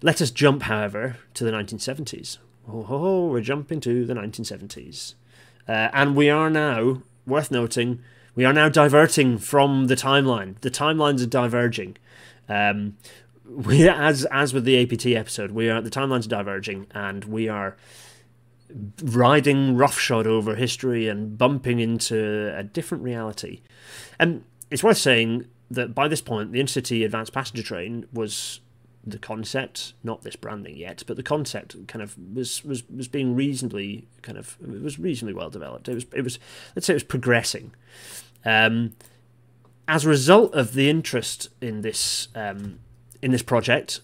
[0.01, 2.37] Let us jump, however, to the 1970s.
[2.67, 5.15] Oh, ho, ho, we're jumping to the 1970s.
[5.67, 8.01] Uh, and we are now, worth noting,
[8.37, 10.61] we are now diverting from the timeline.
[10.61, 11.97] The timelines are diverging.
[12.47, 12.95] Um,
[13.49, 17.49] we, as as with the APT episode, we are the timelines are diverging, and we
[17.49, 17.75] are
[19.01, 23.61] riding roughshod over history and bumping into a different reality.
[24.19, 28.59] And it's worth saying that by this point, the Intercity Advanced Passenger Train was
[29.07, 33.35] the concept, not this branding yet, but the concept kind of was was was being
[33.35, 35.87] reasonably kind of it was reasonably well developed.
[35.87, 36.39] It was it was
[36.75, 37.73] let's say it was progressing.
[38.47, 38.93] Um,
[39.89, 42.79] as a result of the interest in this um,
[43.21, 43.99] in this project,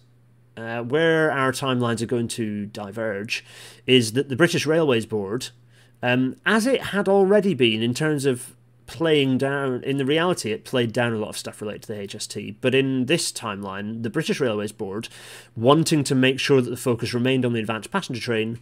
[0.58, 3.46] uh, where our timelines are going to diverge
[3.88, 5.50] is that the British Railways Board,
[6.02, 8.54] um, as it had already been in terms of
[8.86, 12.00] playing down, in the reality, it played down a lot of stuff related to the
[12.00, 12.58] HST.
[12.60, 15.08] But in this timeline, the British Railways Board,
[15.56, 18.60] wanting to make sure that the focus remained on the advanced passenger train,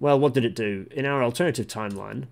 [0.00, 0.86] well, what did it do?
[0.90, 2.28] In our alternative timeline,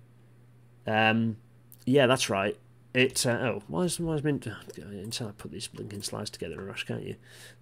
[0.87, 1.37] um,
[1.85, 2.57] yeah, that's right.
[2.93, 6.55] It uh, oh why is why is meant until I put these blinking slides together
[6.55, 7.15] in a rush, can't you?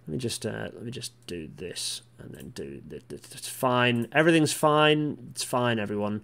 [0.07, 3.03] Let me just uh, let me just do this and then do this.
[3.09, 4.07] It's fine.
[4.11, 5.29] Everything's fine.
[5.31, 6.21] It's fine, everyone.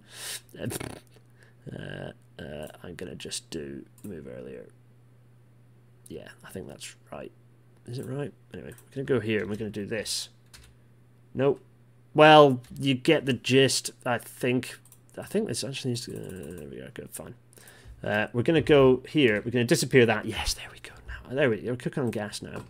[0.60, 4.66] Uh, uh, I'm gonna just do move earlier.
[6.08, 7.30] Yeah, I think that's right.
[7.86, 8.32] Is it right?
[8.52, 10.30] Anyway, we're gonna go here and we're gonna do this.
[11.32, 11.60] Nope.
[12.12, 13.92] Well, you get the gist.
[14.04, 14.78] I think.
[15.16, 16.16] I think this actually needs to.
[16.16, 16.88] Uh, there we go.
[16.92, 17.10] Good.
[17.10, 17.34] Fine.
[18.06, 19.36] Uh, we're going to go here.
[19.44, 20.26] We're going to disappear that.
[20.26, 20.92] Yes, there we go.
[21.08, 21.62] Now, there we.
[21.64, 22.62] We're cooking on gas now.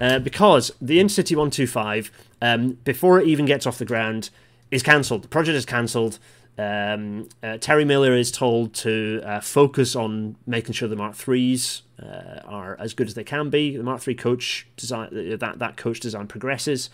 [0.00, 2.10] Uh, because the Intercity 125,
[2.42, 4.30] um, before it even gets off the ground,
[4.70, 5.22] is cancelled.
[5.22, 6.18] The project is cancelled.
[6.58, 11.82] Um, uh, Terry Miller is told to uh, focus on making sure the Mark Threes
[12.02, 13.76] uh, are as good as they can be.
[13.76, 16.88] The Mark Three coach design uh, that that coach design progresses,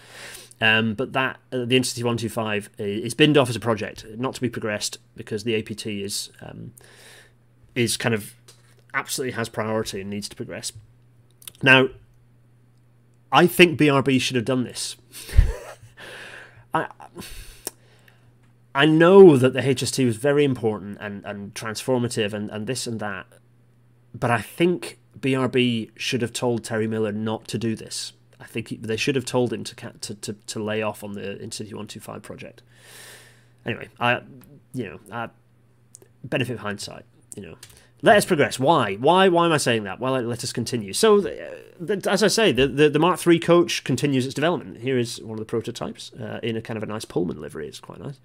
[0.61, 4.05] um, but that uh, the Intercity One Two Five is binned off as a project,
[4.17, 6.73] not to be progressed because the APT is um,
[7.75, 8.35] is kind of
[8.95, 10.73] absolutely has priority and needs to progress.
[11.63, 11.89] Now,
[13.31, 14.97] I think BRB should have done this.
[16.75, 16.89] I
[18.75, 23.01] I know that the HST was very important and, and transformative and, and this and
[23.01, 23.27] that,
[24.15, 28.15] but I think BRB should have told Terry Miller not to do this.
[28.41, 31.13] I think he, they should have told him to, to to to lay off on
[31.13, 32.63] the Intercity One Two Five project.
[33.65, 34.23] Anyway, I
[34.75, 35.29] you know I
[36.25, 37.05] benefit hindsight.
[37.37, 37.57] You know,
[38.03, 38.59] let us progress.
[38.59, 38.97] Why?
[38.97, 39.29] Why?
[39.29, 40.01] Why am I saying that?
[40.01, 40.93] Well, let us continue.
[40.93, 41.25] So,
[42.07, 44.79] as I say, the, the, the Mark III coach continues its development.
[44.79, 47.69] Here is one of the prototypes uh, in a kind of a nice Pullman livery.
[47.69, 48.19] It's quite nice.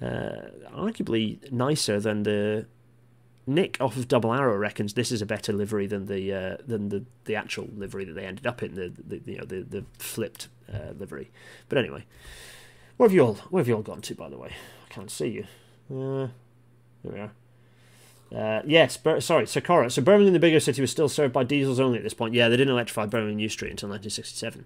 [0.00, 2.66] Uh, arguably nicer than the
[3.46, 6.88] Nick off of Double Arrow reckons this is a better livery than the uh, than
[6.88, 9.84] the, the actual livery that they ended up in the, the you know the the
[9.98, 11.30] flipped uh, livery.
[11.68, 12.04] But anyway,
[12.96, 14.14] where have you all where have you all gone to?
[14.14, 15.44] By the way, I can't see you.
[15.90, 16.28] Uh,
[17.02, 17.32] there we are.
[18.34, 19.88] Uh, yes, sorry, Socorro.
[19.88, 22.34] So Birmingham, the bigger city, was still served by diesels only at this point.
[22.34, 24.64] Yeah, they didn't electrify Birmingham New Street until 1967.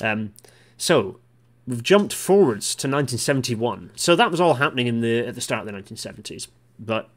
[0.00, 0.32] Um,
[0.78, 1.18] so
[1.66, 3.90] we've jumped forwards to 1971.
[3.94, 7.10] So that was all happening in the at the start of the 1970s, but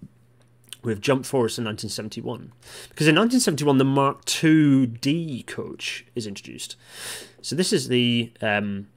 [0.83, 2.51] we've jumped forwards to 1971
[2.89, 6.75] because in 1971 the Mark II D coach is introduced.
[7.41, 8.87] So this is the um,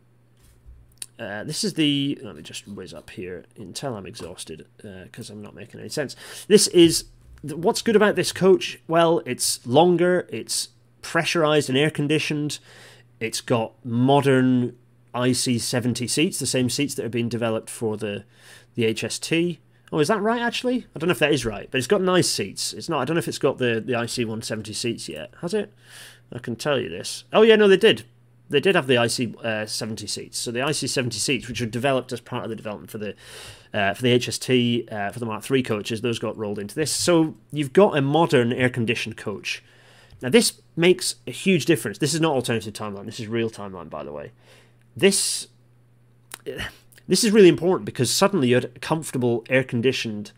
[1.21, 2.19] uh, this is the.
[2.23, 5.91] Let me just whiz up here until I'm exhausted because uh, I'm not making any
[5.91, 6.17] sense.
[6.49, 7.05] This is.
[7.43, 8.81] What's good about this coach?
[8.87, 10.69] Well, it's longer, it's
[11.01, 12.59] pressurized and air conditioned,
[13.19, 14.77] it's got modern
[15.15, 18.25] IC70 seats, the same seats that are being developed for the,
[18.75, 19.59] the HST.
[19.91, 20.41] Oh, is that right?
[20.41, 22.73] Actually, I don't know if that is right, but it's got nice seats.
[22.73, 23.01] It's not.
[23.01, 25.33] I don't know if it's got the the IC 170 seats yet.
[25.41, 25.73] Has it?
[26.33, 27.25] I can tell you this.
[27.33, 28.05] Oh yeah, no, they did
[28.51, 30.39] they did have the IC uh, 70 seats.
[30.39, 33.15] So the IC 70 seats, which were developed as part of the development for the
[33.73, 36.91] uh, for the HST uh, for the Mark III coaches, those got rolled into this.
[36.91, 39.63] So you've got a modern air conditioned coach.
[40.21, 41.99] Now this makes a huge difference.
[41.99, 43.07] This is not alternative timeline.
[43.07, 44.33] This is real timeline, by the way.
[44.97, 45.47] This
[47.09, 50.33] this is really important because suddenly you had a comfortable, air conditioned,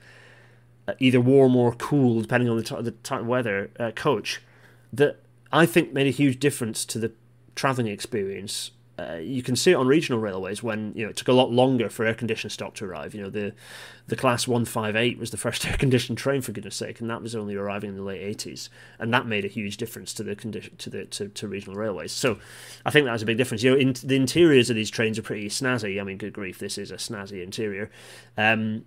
[0.87, 4.43] uh, either warm or cool, depending on the, the weather, uh, coach
[4.93, 5.21] that
[5.51, 7.13] I think made a huge difference to the
[7.55, 11.29] travelling experience uh, you can see it on regional railways when you know it took
[11.29, 13.15] a lot longer for air conditioned stock to arrive.
[13.15, 13.55] You know the
[14.07, 17.09] the class one five eight was the first air conditioned train for goodness sake, and
[17.09, 20.23] that was only arriving in the late eighties, and that made a huge difference to
[20.23, 22.13] the condition to the to, to regional railways.
[22.13, 22.39] So
[22.85, 23.63] I think that was a big difference.
[23.63, 25.99] You know, in, the interiors of these trains are pretty snazzy.
[25.99, 27.91] I mean, good grief, this is a snazzy interior.
[28.37, 28.85] Um,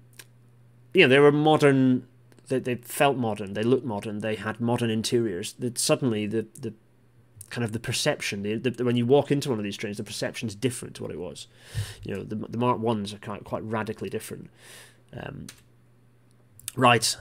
[0.93, 2.07] you know, they were modern.
[2.47, 3.53] They, they felt modern.
[3.53, 4.19] They looked modern.
[4.19, 5.53] They had modern interiors.
[5.53, 6.75] That suddenly the the
[7.49, 8.43] kind of the perception.
[8.43, 11.03] The, the, when you walk into one of these trains, the perception is different to
[11.03, 11.47] what it was.
[12.03, 14.49] You know, the, the Mark Ones are quite quite radically different.
[15.17, 15.47] Um,
[16.75, 17.17] right,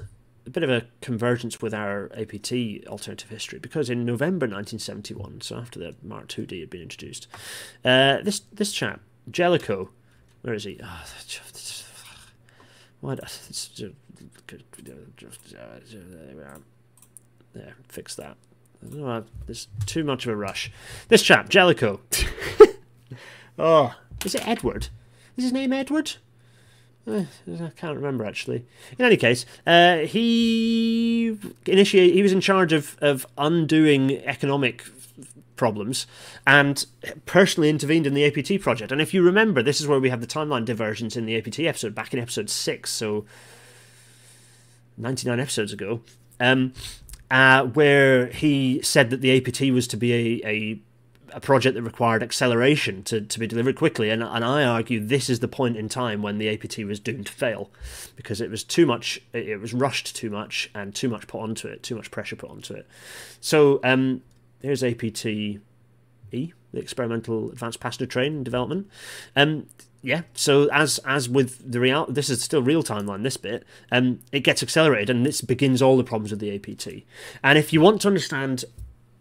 [0.46, 5.56] a bit of a convergence with our APT alternative history because in November 1971, so
[5.56, 7.28] after the Mark 2D had been introduced,
[7.84, 9.90] uh, this this chap Jellicoe,
[10.42, 10.80] where is he?
[10.82, 11.04] Oh,
[13.00, 13.16] why?
[17.54, 18.36] There, fix that.
[18.96, 20.70] Oh, there's too much of a rush.
[21.08, 22.00] This chap, Jellicoe.
[23.58, 23.94] oh,
[24.24, 24.88] is it Edward?
[25.36, 26.12] Is his name Edward?
[27.06, 28.64] Uh, I can't remember actually.
[28.98, 32.14] In any case, uh, he initiate.
[32.14, 34.84] He was in charge of of undoing economic
[35.56, 36.06] problems
[36.46, 36.86] and
[37.26, 38.90] personally intervened in the APT project.
[38.90, 41.60] And if you remember, this is where we have the timeline diversions in the APT
[41.60, 43.26] episode back in episode six, so
[44.96, 46.00] ninety nine episodes ago.
[46.40, 46.72] Um,
[47.34, 50.80] uh, where he said that the APT was to be a, a,
[51.32, 54.08] a project that required acceleration to, to be delivered quickly.
[54.08, 57.26] And, and I argue this is the point in time when the APT was doomed
[57.26, 57.70] to fail
[58.14, 61.66] because it was too much, it was rushed too much and too much put onto
[61.66, 62.86] it, too much pressure put onto it.
[63.40, 64.22] So um,
[64.62, 65.58] here's APT E,
[66.30, 68.88] the Experimental Advanced Passenger Train development.
[69.34, 69.66] Um,
[70.04, 73.22] yeah, so as as with the real, this is still real timeline.
[73.22, 77.04] This bit, um, it gets accelerated, and this begins all the problems with the APT.
[77.42, 78.66] And if you want to understand,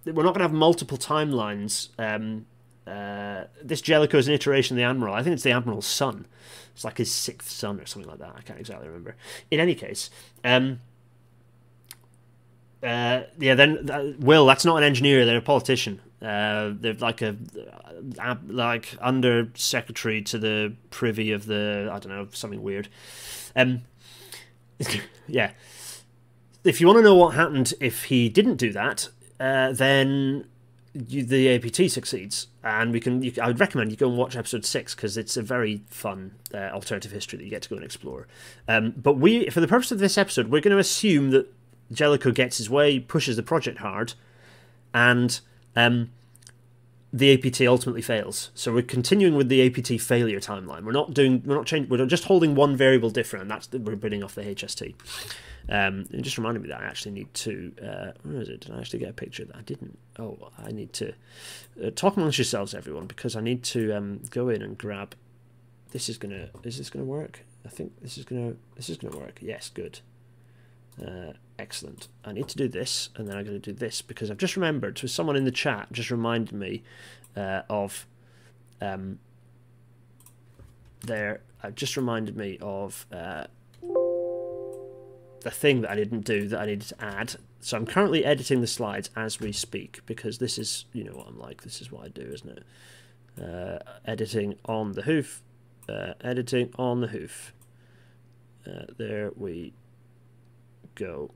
[0.03, 1.87] we're not going to have multiple timelines.
[1.97, 2.47] Um,
[2.85, 5.13] uh, this Jellicoe is an iteration of the Admiral.
[5.13, 6.25] I think it's the Admiral's son.
[6.73, 8.33] It's like his sixth son or something like that.
[8.37, 9.15] I can't exactly remember.
[9.49, 10.09] In any case,
[10.43, 10.81] um,
[12.83, 15.25] uh, yeah, then uh, Will, that's not an engineer.
[15.25, 16.01] They're a politician.
[16.23, 17.35] Uh, they're like a
[18.19, 22.87] uh, like under secretary to the privy of the I don't know something weird.
[23.55, 23.81] Um,
[25.27, 25.51] yeah.
[26.63, 30.47] If you want to know what happened if he didn't do that, uh, then
[30.93, 33.21] you, the APT succeeds, and we can.
[33.21, 36.35] You, I would recommend you go and watch episode six because it's a very fun
[36.53, 38.27] uh, alternative history that you get to go and explore.
[38.67, 41.51] Um, but we, for the purpose of this episode, we're going to assume that
[41.91, 44.13] Jellicoe gets his way, pushes the project hard,
[44.93, 45.41] and
[45.75, 46.11] um,
[47.13, 48.49] the APT ultimately fails.
[48.55, 50.83] So we're continuing with the APT failure timeline.
[50.83, 53.83] We're not doing, we're not changing, we're just holding one variable different, and that's that
[53.83, 54.95] we're bringing off the HST.
[55.69, 58.61] Um, it just reminded me that I actually need to, uh, where is it?
[58.61, 59.97] Did I actually get a picture that I didn't?
[60.17, 61.13] Oh, I need to
[61.83, 65.15] uh, talk amongst yourselves, everyone, because I need to um, go in and grab.
[65.91, 67.41] This is gonna, is this gonna work?
[67.63, 69.37] I think this is gonna, this is gonna work.
[69.39, 69.99] Yes, good.
[70.99, 71.33] Uh,
[71.63, 72.09] excellent.
[72.25, 74.57] I need to do this, and then I'm going to do this because I've just
[74.57, 74.97] remembered.
[74.97, 76.83] So someone in the chat just reminded me
[77.37, 78.05] uh, of
[78.81, 79.19] um,
[81.01, 81.39] there.
[81.63, 83.45] Uh, just reminded me of uh,
[85.41, 87.35] the thing that I didn't do that I needed to add.
[87.61, 91.27] So I'm currently editing the slides as we speak because this is, you know, what
[91.29, 91.63] I'm like.
[91.63, 92.63] This is what I do, isn't it?
[93.41, 95.41] Uh, editing on the hoof.
[95.87, 97.53] Uh, editing on the hoof.
[98.97, 99.73] there we
[100.95, 101.31] go.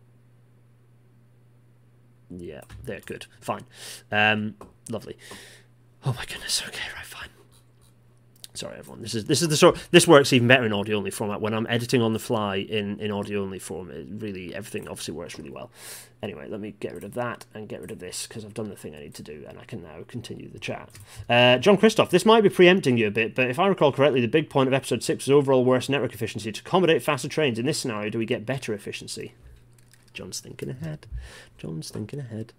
[2.29, 3.25] Yeah, they're good.
[3.39, 3.65] Fine.
[4.11, 4.55] Um,
[4.89, 5.17] lovely.
[6.05, 6.61] Oh my goodness.
[6.67, 7.29] Okay, right, fine.
[8.53, 9.03] Sorry, everyone.
[9.03, 9.77] This is this is the sort.
[9.91, 11.41] This works even better in audio only format.
[11.41, 15.13] When I'm editing on the fly in in audio only form, it really everything obviously
[15.13, 15.69] works really well.
[16.23, 18.69] Anyway, let me get rid of that and get rid of this because I've done
[18.69, 20.89] the thing I need to do, and I can now continue the chat.
[21.29, 24.21] Uh, John Christoph, this might be preempting you a bit, but if I recall correctly,
[24.21, 27.59] the big point of episode six was overall worse network efficiency to accommodate faster trains.
[27.59, 29.33] In this scenario, do we get better efficiency?
[30.17, 31.05] John's thinking ahead.
[31.59, 32.51] John's thinking ahead.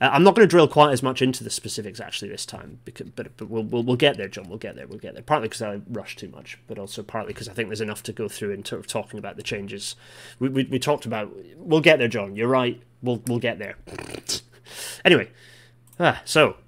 [0.00, 2.78] Uh, I'm not going to drill quite as much into the specifics actually this time,
[2.84, 4.48] because, but but we'll, we'll we'll get there, John.
[4.48, 4.86] We'll get there.
[4.86, 5.22] We'll get there.
[5.24, 8.12] Partly because I rushed too much, but also partly because I think there's enough to
[8.12, 9.96] go through in terms of talking about the changes.
[10.38, 11.34] We, we we talked about.
[11.56, 12.36] We'll get there, John.
[12.36, 12.80] You're right.
[13.02, 13.74] We'll we'll get there.
[15.04, 15.30] anyway,
[15.98, 16.58] ah, so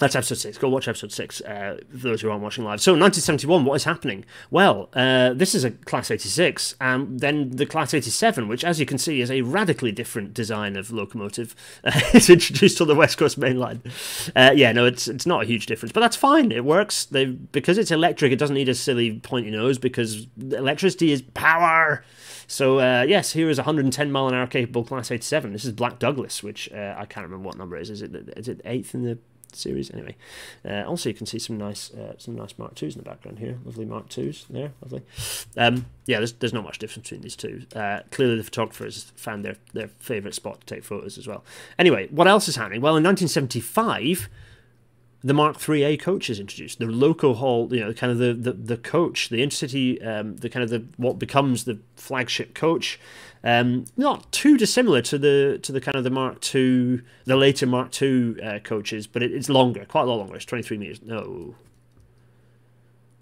[0.00, 0.56] That's episode six.
[0.56, 1.42] Go watch episode six.
[1.42, 2.80] Uh, those who aren't watching live.
[2.80, 3.66] So, 1971.
[3.66, 4.24] What is happening?
[4.50, 8.86] Well, uh, this is a Class 86, and then the Class 87, which, as you
[8.86, 13.18] can see, is a radically different design of locomotive, uh, is introduced on the West
[13.18, 13.82] Coast Main Line.
[14.34, 16.50] Uh, yeah, no, it's it's not a huge difference, but that's fine.
[16.50, 17.04] It works.
[17.04, 18.32] They because it's electric.
[18.32, 22.02] It doesn't need a silly pointy nose because electricity is power.
[22.46, 25.52] So uh, yes, here is a 110 mile an hour capable Class 87.
[25.52, 27.90] This is Black Douglas, which uh, I can't remember what number it is.
[27.90, 29.18] Is it is it eighth in the
[29.56, 29.90] series.
[29.90, 30.16] Anyway,
[30.64, 33.38] uh, also you can see some nice uh, some nice Mark twos in the background
[33.38, 33.58] here.
[33.64, 35.02] Lovely Mark twos there, lovely.
[35.56, 37.64] Um, yeah, there's there's not much difference between these two.
[37.74, 41.44] Uh, clearly, the photographers found their their favourite spot to take photos as well.
[41.78, 42.80] Anyway, what else is happening?
[42.80, 44.28] Well, in 1975
[45.22, 46.78] the Mark IIIA coach is introduced.
[46.78, 50.48] The local hall, you know, kind of the, the, the coach, the intercity, um, the
[50.48, 52.98] kind of the what becomes the flagship coach.
[53.42, 57.66] Um, not too dissimilar to the to the kind of the Mark II, the later
[57.66, 60.36] Mark II uh, coaches, but it, it's longer, quite a lot longer.
[60.36, 61.00] It's 23 meters.
[61.02, 61.54] No,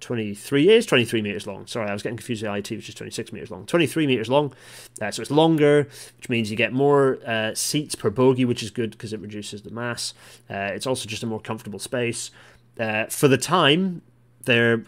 [0.01, 1.67] 23 years, 23 meters long.
[1.67, 3.67] Sorry, I was getting confused with the IT, which is 26 meters long.
[3.67, 4.53] 23 meters long,
[5.01, 8.71] uh, so it's longer, which means you get more uh, seats per bogie, which is
[8.71, 10.15] good because it reduces the mass.
[10.51, 12.31] Uh, it's also just a more comfortable space.
[12.79, 14.03] Uh, for the time,
[14.45, 14.85] they're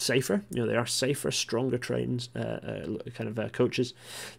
[0.00, 0.42] safer.
[0.50, 3.94] You know, they are safer, stronger trains, uh, uh, kind of uh, coaches.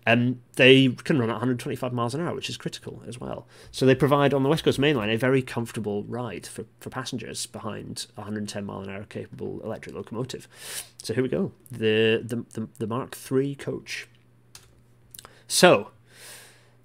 [0.06, 3.48] and um, they can run at 125 miles an hour, which is critical as well.
[3.72, 6.90] So they provide on the West Coast Main Line a very comfortable ride for, for
[6.90, 10.48] passengers behind a 110 mile an hour capable electric locomotive.
[11.02, 14.08] So here we go, the the the, the Mark III coach.
[15.48, 15.92] So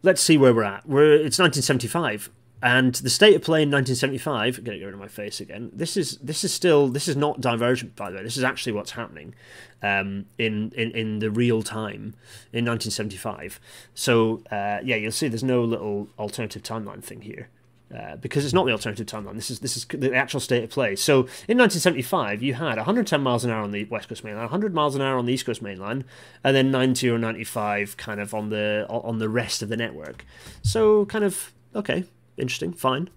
[0.03, 0.87] let's see where we're at.
[0.89, 2.31] We're it's 1975.
[2.67, 5.71] And the state of play in 1975, get it rid of my face again.
[5.73, 8.25] This is this is still this is not divergent, by the way.
[8.25, 9.37] This is actually what's happening
[9.85, 12.17] um, in, in in the real time
[12.53, 13.61] in 1975.
[13.95, 17.51] So uh, yeah, you'll see there's no little alternative timeline thing here.
[17.97, 19.37] Uh, because it's not the alternative timeline.
[19.37, 20.97] This is this is the actual state of play.
[20.97, 24.43] So in 1975, you had 110 miles an hour on the West Coast Main Line,
[24.43, 26.05] 100 miles an hour on the East Coast Main Line,
[26.43, 30.27] and then 90 or 95 kind of on the on the rest of the network.
[30.63, 32.07] So kind of okay,
[32.39, 33.09] interesting, fine.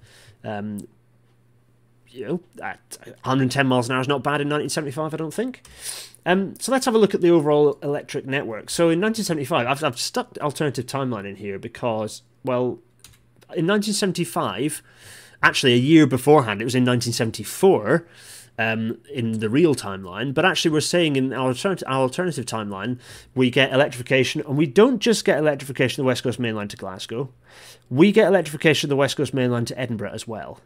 [0.44, 0.88] Um,
[2.08, 5.62] you know, at 110 miles an hour is not bad in 1975, I don't think.
[6.26, 8.70] Um, so let's have a look at the overall electric network.
[8.70, 12.80] So in 1975, I've, I've stuck alternative timeline in here because, well,
[13.56, 14.82] in 1975,
[15.42, 18.08] actually a year beforehand, it was in 1974.
[18.62, 23.00] Um, in the real timeline, but actually we're saying in our, alternative, our alternative timeline
[23.34, 26.68] we get electrification, and we don't just get electrification of the West Coast Main Line
[26.68, 27.30] to Glasgow
[27.90, 30.60] we get electrification of the West Coast Main Line to Edinburgh as well.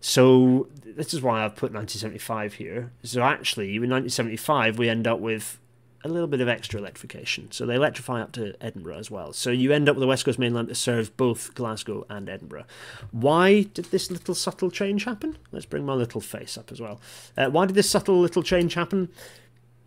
[0.00, 2.92] So this is why I've put 1975 here.
[3.02, 5.58] So actually, in 1975, we end up with
[6.04, 7.50] a little bit of extra electrification.
[7.52, 9.32] So they electrify up to Edinburgh as well.
[9.32, 12.28] So you end up with the West Coast Main Line that serves both Glasgow and
[12.28, 12.64] Edinburgh.
[13.10, 15.38] Why did this little subtle change happen?
[15.52, 17.00] Let's bring my little face up as well.
[17.36, 19.08] Uh, why did this subtle little change happen?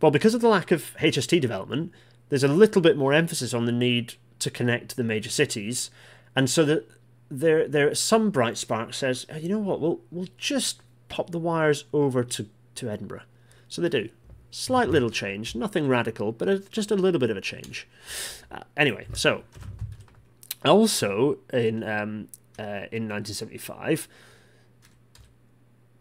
[0.01, 1.91] Well, because of the lack of HST development,
[2.29, 5.89] there's a little bit more emphasis on the need to connect the major cities
[6.35, 6.89] and so that
[7.31, 11.39] there there some bright spark says, oh, you know what, we'll we'll just pop the
[11.39, 13.23] wires over to, to Edinburgh.
[13.67, 14.09] So they do.
[14.57, 17.87] Slight little change, nothing radical, but a, just a little bit of a change.
[18.49, 19.43] Uh, anyway, so
[20.63, 24.07] also in um, uh, in 1975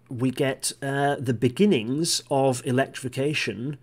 [0.09, 3.79] we get uh, the beginnings of electrification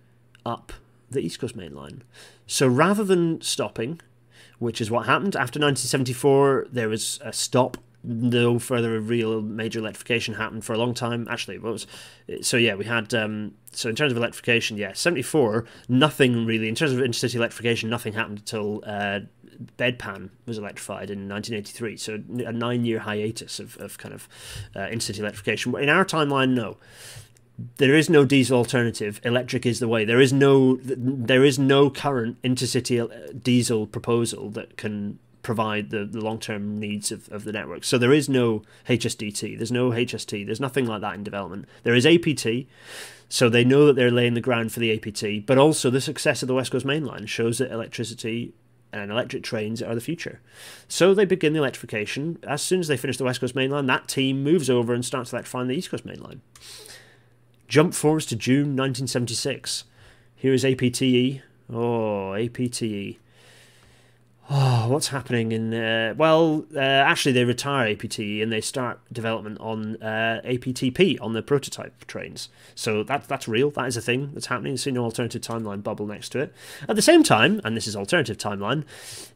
[0.46, 0.72] up
[1.10, 2.04] the East Coast Main Line.
[2.48, 4.00] So rather than stopping
[4.62, 5.36] which is what happened.
[5.36, 7.78] After 1974, there was a stop.
[8.04, 11.28] No further real major electrification happened for a long time.
[11.30, 11.88] Actually, what was
[12.42, 12.58] so?
[12.58, 16.68] Yeah, we had um, so in terms of electrification, yeah, 74, nothing really.
[16.68, 19.20] In terms of intercity electrification, nothing happened until uh,
[19.78, 21.98] Bedpan was electrified in 1983.
[21.98, 22.14] So
[22.46, 24.28] a nine-year hiatus of, of kind of
[24.76, 25.76] uh, intercity electrification.
[25.78, 26.78] In our timeline, no
[27.78, 29.20] there is no diesel alternative.
[29.24, 30.06] Electric is the way.
[30.06, 36.06] There is no there is no current intercity uh, diesel proposal that can provide the,
[36.06, 37.84] the long term needs of, of the network.
[37.84, 39.58] So there is no HSDT.
[39.58, 40.46] There's no HST.
[40.46, 41.66] There's nothing like that in development.
[41.84, 42.68] There is APT.
[43.30, 46.42] So they know that they're laying the ground for the APT, but also the success
[46.42, 48.54] of the West Coast Main Line shows that electricity
[48.94, 50.42] and electric trains are the future.
[50.88, 52.40] So they begin the electrification.
[52.44, 55.06] As soon as they finish the West Coast Main Line, that team moves over and
[55.06, 56.42] starts electrifying the East Coast Main Line.
[57.68, 59.86] Jump forwards to June 1976.
[60.36, 61.42] Here is APTE.
[61.72, 63.18] Oh, APTE.
[64.54, 65.74] Oh, what's happening in?
[65.74, 71.32] Uh, well, uh, actually, they retire APT and they start development on uh, APTP on
[71.32, 72.50] the prototype trains.
[72.76, 73.72] So that's that's real.
[73.72, 74.76] That is a thing that's happening.
[74.76, 76.54] See no alternative timeline bubble next to it.
[76.90, 78.84] At the same time, and this is alternative timeline,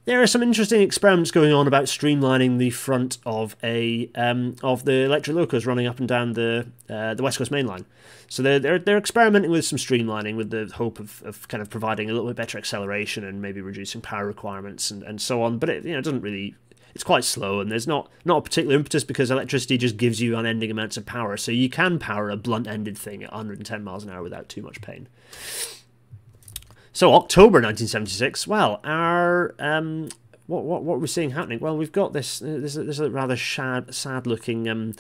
[0.06, 4.86] there are some interesting experiments going on about streamlining the front of a um, of
[4.86, 7.86] the electric locos running up and down the uh, the West Coast Main Line.
[8.30, 11.70] So they're, they're they're experimenting with some streamlining with the hope of, of kind of
[11.70, 15.58] providing a little bit better acceleration and maybe reducing power requirements and, and so on.
[15.58, 16.56] But it you know it doesn't really
[16.94, 20.38] it's quite slow and there's not not a particular impetus because electricity just gives you
[20.38, 21.36] unending amounts of power.
[21.36, 24.62] So you can power a blunt ended thing at 110 miles an hour without too
[24.62, 25.08] much pain.
[26.96, 28.48] So October 1976.
[28.48, 30.08] Well, our um,
[30.48, 31.60] what what what we're seeing happening?
[31.60, 34.94] Well, we've got this this this rather sad sad looking um,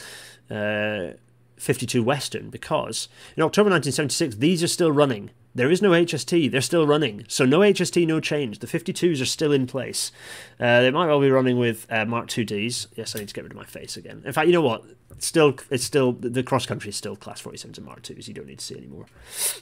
[0.52, 1.12] uh,
[1.56, 5.32] 52 Western because in October 1976 these are still running.
[5.56, 7.24] There is no HST, they're still running.
[7.30, 8.60] So no HST, no change.
[8.60, 10.12] The 52s are still in place.
[10.60, 12.88] Uh, they might well be running with uh, Mark 2Ds.
[12.98, 14.22] Yes, I need to get rid of my face again.
[14.26, 14.84] In fact, you know what?
[15.12, 18.28] It's still, it's still the cross country is still class 47s and Mark 2s.
[18.28, 19.06] You don't need to see anymore.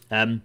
[0.10, 0.42] Um,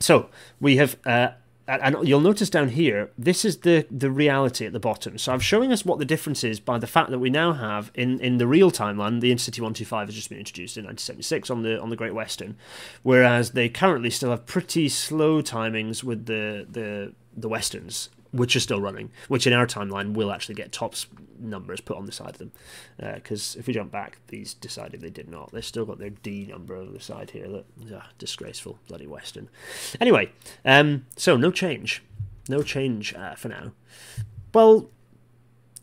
[0.00, 0.28] so
[0.60, 1.30] we have uh,
[1.68, 5.18] and you'll notice down here, this is the, the reality at the bottom.
[5.18, 7.90] So I'm showing us what the difference is by the fact that we now have
[7.94, 11.62] in, in the real timeline, the Intercity 125 has just been introduced in 1976 on
[11.62, 12.56] the on the Great Western,
[13.02, 18.60] whereas they currently still have pretty slow timings with the the the westerns which are
[18.60, 21.06] still running, which in our timeline will actually get TOPS
[21.38, 22.52] numbers put on the side of them.
[22.98, 25.52] Because uh, if we jump back, these decided they did not.
[25.52, 27.46] They've still got their D number on the side here.
[27.46, 29.48] Look, ah, disgraceful, bloody Western.
[30.00, 30.32] Anyway,
[30.64, 32.02] um, so no change.
[32.48, 33.72] No change uh, for now.
[34.54, 34.90] Well,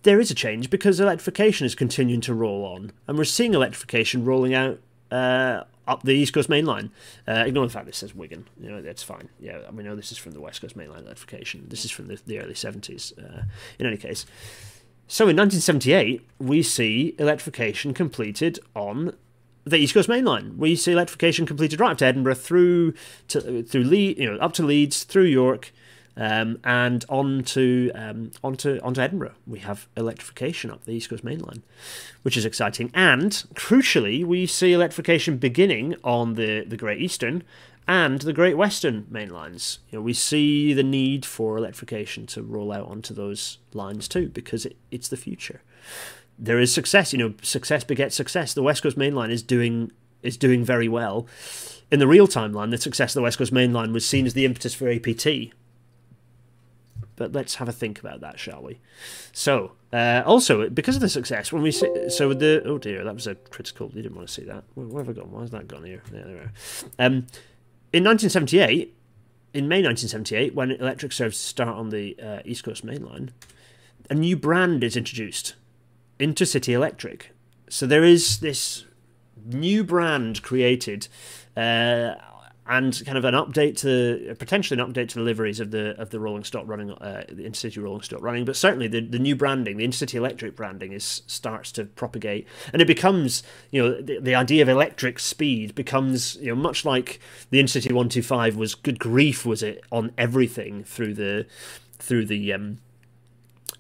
[0.04, 4.24] there is a change because electrification is continuing to roll on, and we're seeing electrification
[4.24, 4.80] rolling out
[5.16, 6.92] uh, up the East Coast Main Line.
[7.28, 8.48] Uh, ignore the fact this says Wigan.
[8.60, 9.30] You know, that's fine.
[9.40, 11.66] Yeah, we know this is from the West Coast Main Line electrification.
[11.70, 13.18] This is from the, the early 70s.
[13.18, 13.44] Uh,
[13.80, 14.26] in any case.
[15.08, 19.16] So in 1978, we see electrification completed on
[19.64, 20.58] the East Coast Main Line.
[20.58, 22.94] We see electrification completed right up to Edinburgh, through
[23.30, 25.72] to through Le- you know, up to Leeds, through York,
[26.18, 29.36] um, and on to um, onto onto Edinburgh.
[29.46, 31.64] We have electrification up the East Coast Main Line,
[32.22, 32.92] which is exciting.
[32.94, 37.44] And crucially, we see electrification beginning on the the Great Eastern
[37.88, 39.80] and the Great Western main lines.
[39.90, 44.30] You know, we see the need for electrification to roll out onto those lines too,
[44.30, 45.62] because it, it's the future.
[46.40, 47.14] There is success.
[47.14, 48.54] You know, success begets success.
[48.54, 49.92] The West Coast Main Line is doing
[50.24, 51.28] is doing very well.
[51.92, 54.34] In the real timeline, the success of the West Coast Main Line was seen as
[54.34, 55.54] the impetus for APT
[57.16, 58.80] but let's have a think about that, shall we?
[59.32, 63.14] So, uh, also because of the success, when we see, so the oh dear, that
[63.14, 63.92] was a critical.
[63.94, 64.64] You didn't want to see that.
[64.74, 65.32] Where, where have I gone?
[65.32, 66.04] Why has that gone here?
[66.12, 66.52] There, there.
[67.00, 67.28] Um,
[67.94, 68.94] in 1978,
[69.54, 73.32] in May 1978, when electric services start on the uh, East Coast Main Line,
[74.10, 75.56] a new brand is introduced,
[76.20, 77.32] Intercity Electric.
[77.70, 78.86] So there is this
[79.46, 81.08] new brand created.
[81.56, 82.16] Uh,
[82.68, 86.10] and kind of an update to potentially an update to the liveries of the of
[86.10, 89.36] the rolling stock running uh, the intercity rolling stock running but certainly the, the new
[89.36, 92.48] branding the intercity electric branding is starts to propagate.
[92.74, 96.86] And it becomes you know the, the idea of electric speed becomes you know much
[96.86, 101.46] like the intercity 125 was good grief was it on everything through the
[101.98, 102.80] through the um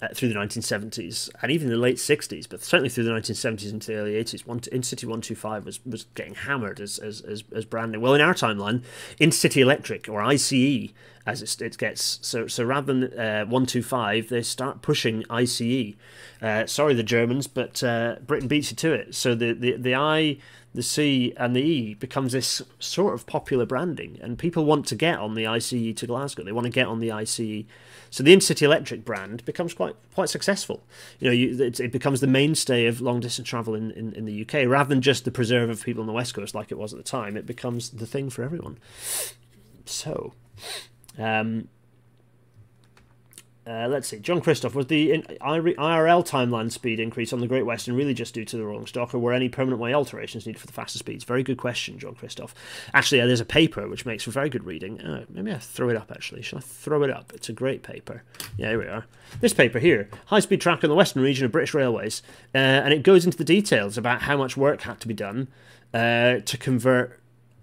[0.01, 3.87] uh, through the 1970s and even the late 60s, but certainly through the 1970s into
[3.87, 8.01] the early 80s, one, Intercity 125 was, was getting hammered as, as, as, as branding.
[8.01, 8.83] Well, in our timeline,
[9.19, 10.91] Intercity Electric, or ICE,
[11.25, 15.93] as it, it gets, so so rather than uh, 125, they start pushing ICE.
[16.41, 19.15] Uh, sorry, the Germans, but uh, Britain beats you to it.
[19.15, 20.37] So the, the, the I
[20.73, 24.95] the C and the E becomes this sort of popular branding, and people want to
[24.95, 26.43] get on the ICE to Glasgow.
[26.43, 27.65] They want to get on the ICE
[28.15, 30.83] so the Intercity Electric brand becomes quite quite successful.
[31.19, 34.23] You know, you, it, it, becomes the mainstay of long distance travel in, in, in,
[34.23, 36.77] the UK rather than just the preserve of people on the west coast like it
[36.77, 37.35] was at the time.
[37.35, 38.77] It becomes the thing for everyone.
[39.85, 40.33] So,
[41.17, 41.67] um,
[43.67, 44.19] uh, let's see.
[44.19, 48.45] John Christoph was the IRL timeline speed increase on the Great Western really just due
[48.45, 51.23] to the rolling stock, or were any permanent way alterations needed for the faster speeds?
[51.23, 52.53] Very good question, John Christoph.
[52.93, 55.01] Actually, uh, there's a paper which makes for very good reading.
[55.01, 56.11] Uh, maybe I throw it up.
[56.11, 57.33] Actually, shall I throw it up?
[57.33, 58.21] It's a great paper.
[58.55, 59.05] Yeah, here we are.
[59.41, 62.21] This paper here, high speed track in the Western region of British Railways,
[62.53, 65.47] uh, and it goes into the details about how much work had to be done
[65.91, 67.19] uh, to convert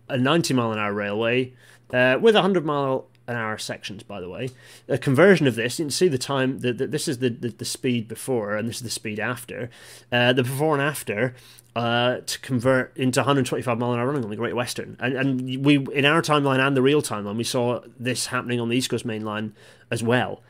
[0.08, 1.52] a 90 mile an hour railway
[1.92, 4.50] uh, with a 100 mile an hour sections, by the way.
[4.88, 7.48] A conversion of this, you can see the time, the, the, this is the, the,
[7.48, 9.70] the, speed before and this is the speed after.
[10.10, 11.34] Uh, the before and after
[11.74, 14.96] uh, to convert into 125 mile an hour running on the Great Western.
[15.00, 18.68] And, and we, in our timeline and the real timeline, we saw this happening on
[18.68, 19.54] the East Coast Main Line
[19.90, 20.42] as well.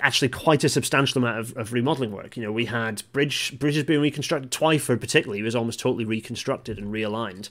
[0.00, 2.36] Actually, quite a substantial amount of, of remodelling work.
[2.36, 4.50] You know, we had bridge bridges being reconstructed.
[4.52, 7.48] Twyford, particularly, was almost totally reconstructed and realigned.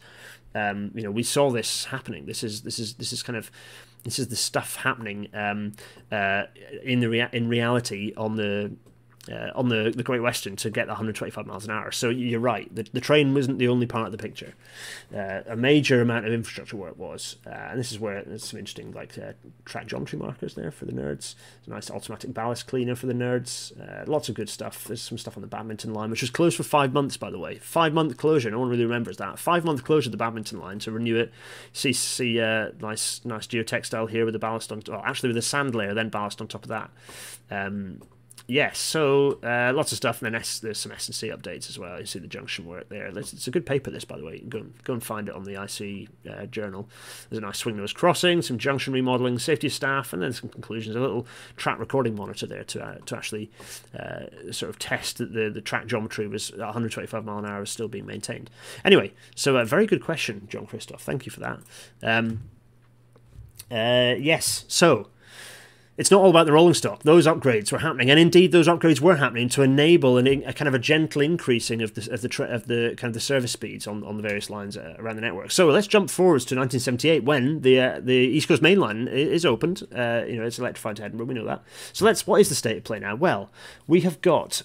[0.56, 2.26] Um, you know, we saw this happening.
[2.26, 3.52] This is this is this is kind of
[4.08, 5.74] this is the stuff happening um,
[6.12, 6.44] uh,
[6.84, 8.72] in the rea- in reality on the
[9.32, 11.92] uh, on the, the Great Western to get the 125 miles an hour.
[11.92, 14.54] So you're right, the, the train wasn't the only part of the picture.
[15.16, 18.60] Uh, a major amount of infrastructure work was, uh, and this is where there's some
[18.60, 19.34] interesting like uh,
[19.66, 21.36] track geometry markers there for the nerds.
[21.66, 23.78] a nice automatic ballast cleaner for the nerds.
[23.80, 24.86] Uh, lots of good stuff.
[24.86, 27.40] There's some stuff on the Badminton line, which was closed for five months, by the
[27.40, 27.58] way.
[27.58, 28.52] Five month closure.
[28.52, 29.40] No one really remembers that.
[29.40, 31.32] Five month closure of the Badminton line to renew it.
[31.74, 34.82] See, see, uh, nice, nice geotextile here with the ballast on.
[34.88, 36.90] Well, actually with a sand layer, then ballast on top of that.
[37.50, 38.02] Um,
[38.48, 41.70] yes, so uh, lots of stuff, and then S, there's some S and C updates
[41.70, 42.00] as well.
[42.00, 43.08] You see the junction work there.
[43.08, 44.34] It's a good paper, this by the way.
[44.34, 46.90] You can go and, go and find it on the IC uh, journal.
[47.30, 50.96] There's a nice swing nose crossing, some junction remodeling, safety staff, and then some conclusions.
[50.96, 53.52] A little track recording monitor there to uh, to actually
[53.98, 57.70] uh, sort of test that the the track geometry was 125 mile an hour is
[57.70, 58.50] still being maintained.
[58.86, 61.02] Anyway, so a very good question, John Christoph.
[61.02, 61.60] Thank you for that.
[62.02, 62.42] Um,
[63.70, 65.10] uh, yes, so
[65.98, 67.02] it's not all about the rolling stock.
[67.02, 70.68] Those upgrades were happening, and indeed those upgrades were happening to enable an, a kind
[70.68, 73.88] of a gentle increasing of the of the of the kind of the service speeds
[73.88, 75.50] on, on the various lines uh, around the network.
[75.50, 79.46] So let's jump forwards to 1978 when the uh, the East Coast Main Line is
[79.46, 79.84] opened.
[79.94, 81.28] Uh, you know, it's electrified to Edinburgh.
[81.28, 81.64] We know that.
[81.94, 82.28] So let's.
[82.28, 83.16] What is the state of play now?
[83.16, 83.50] Well,
[83.88, 84.62] we have got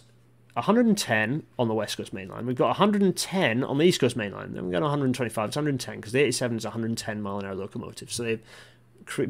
[0.55, 2.45] 110 on the West Coast Main Line.
[2.45, 4.53] We've got 110 on the East Coast Main Line.
[4.53, 5.49] Then we've got 125.
[5.49, 8.12] It's 110 because the 87 is 110 mile an hour locomotive.
[8.12, 8.43] So they've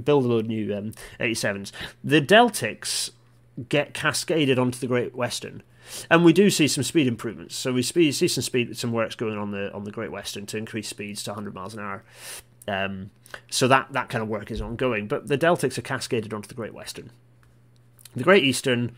[0.05, 1.73] build a load of new um, 87s.
[2.03, 3.11] The Deltics
[3.68, 5.62] get cascaded onto the Great Western.
[6.11, 7.57] And we do see some speed improvements.
[7.57, 10.57] So we see some speed, some works going on the on the Great Western to
[10.57, 12.05] increase speeds to 100 miles an hour.
[12.68, 13.11] Um,
[13.51, 15.09] so that that kind of work is ongoing.
[15.09, 17.11] But the Deltics are cascaded onto the Great Western.
[18.14, 18.95] The Great Eastern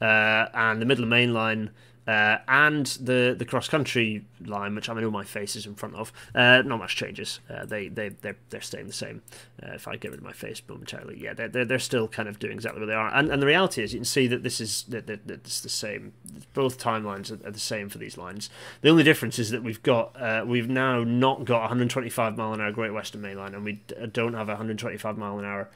[0.00, 1.70] uh, and the Midland Main Line
[2.08, 5.74] uh, and the the cross country line, which I mean all my face is in
[5.74, 7.40] front of, uh, not much changes.
[7.50, 9.20] Uh, they they they're, they're staying the same.
[9.62, 12.26] Uh, if I get rid of my face momentarily, yeah, they're, they're, they're still kind
[12.26, 13.14] of doing exactly what they are.
[13.14, 15.60] And and the reality is, you can see that this is that, that, that it's
[15.60, 16.14] the same.
[16.54, 18.48] Both timelines are, are, the same for these lines.
[18.80, 22.62] The only difference is that we've got uh, we've now not got 125 mile an
[22.62, 23.82] hour Great Western Main Line, and we
[24.12, 25.68] don't have 125 mile an hour.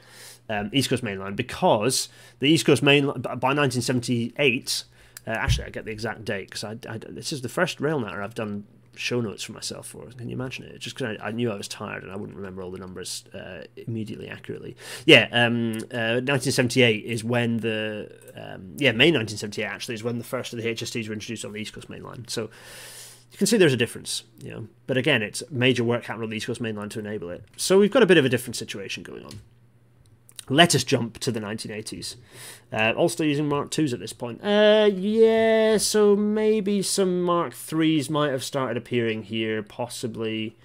[0.49, 2.09] Um, East Coast Main Line because
[2.41, 4.85] the East Coast Main by 1978
[5.26, 8.00] uh, actually, I get the exact date because I, I, this is the first rail
[8.00, 8.64] RailNatter I've done
[8.94, 10.06] show notes for myself for.
[10.06, 10.78] Can you imagine it?
[10.78, 13.24] Just because I, I, knew I was tired and I wouldn't remember all the numbers
[13.34, 14.76] uh, immediately accurately.
[15.06, 20.24] Yeah, um, uh, 1978 is when the um, yeah May 1978 actually is when the
[20.24, 22.26] first of the HSTs were introduced on the East Coast Main Line.
[22.28, 22.50] So
[23.30, 24.68] you can see there's a difference, you know.
[24.86, 27.44] But again, it's major work happening on the East Coast Main Line to enable it.
[27.56, 29.40] So we've got a bit of a different situation going on.
[30.49, 32.16] Let us jump to the 1980s.
[32.72, 34.43] Uh, all still using Mark IIs at this point.
[34.43, 40.57] Uh, yeah, so maybe some Mark IIIs might have started appearing here, possibly.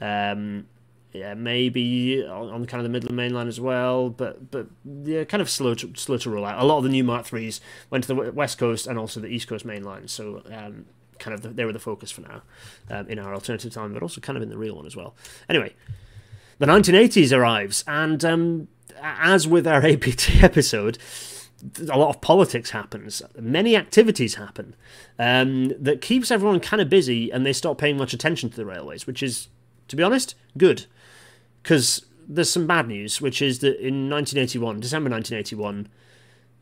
[0.00, 0.66] Um,
[1.12, 5.22] yeah, maybe on, on, kind of the Midland Main Line as well, but but yeah,
[5.22, 6.60] kind of slow to slow to roll out.
[6.60, 9.28] A lot of the new Mark IIIs went to the West Coast and also the
[9.28, 10.86] East Coast Main Line, so um,
[11.20, 12.42] kind of the, they were the focus for now
[12.90, 15.14] um, in our alternative time, but also kind of in the real one as well.
[15.48, 15.74] Anyway,
[16.58, 18.68] the 1980s arrives, and um,
[19.00, 20.98] as with our APT episode,
[21.88, 23.22] a lot of politics happens.
[23.38, 24.74] Many activities happen
[25.18, 28.66] um, that keeps everyone kind of busy, and they stop paying much attention to the
[28.66, 29.48] railways, which is,
[29.88, 30.86] to be honest, good.
[31.62, 35.88] Because there's some bad news, which is that in 1981, December 1981,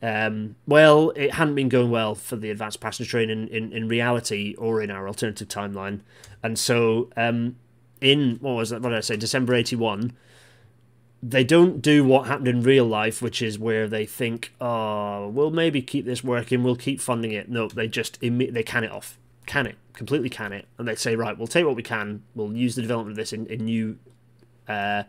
[0.01, 3.87] um, well, it hadn't been going well for the advanced passenger train in, in, in
[3.87, 6.01] reality or in our alternative timeline.
[6.41, 7.55] And so, um,
[8.01, 10.11] in, what was that, what did I say, December 81,
[11.25, 15.51] they don't do what happened in real life, which is where they think, "Oh, we'll
[15.51, 19.17] maybe keep this working, we'll keep funding it." No, they just they can it off,
[19.45, 22.53] can it completely, can it, and they say, "Right, we'll take what we can, we'll
[22.53, 23.97] use the development of this in, in new."
[24.67, 25.03] Uh,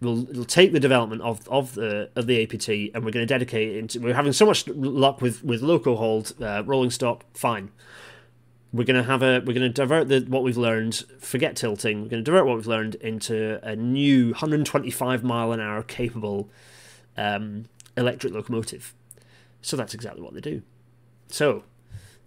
[0.00, 3.26] we'll, we'll take the development of of the of the APT and we're going to
[3.26, 4.00] dedicate it into.
[4.00, 7.24] We're having so much luck with with loco-hauled uh, rolling stock.
[7.34, 7.70] Fine,
[8.72, 12.02] we're going to have a we're going to divert the what we've learned forget tilting
[12.02, 16.48] we're going to divert what we've learned into a new 125 mile an hour capable
[17.16, 17.64] um,
[17.96, 18.94] electric locomotive
[19.62, 20.62] so that's exactly what they do
[21.28, 21.64] so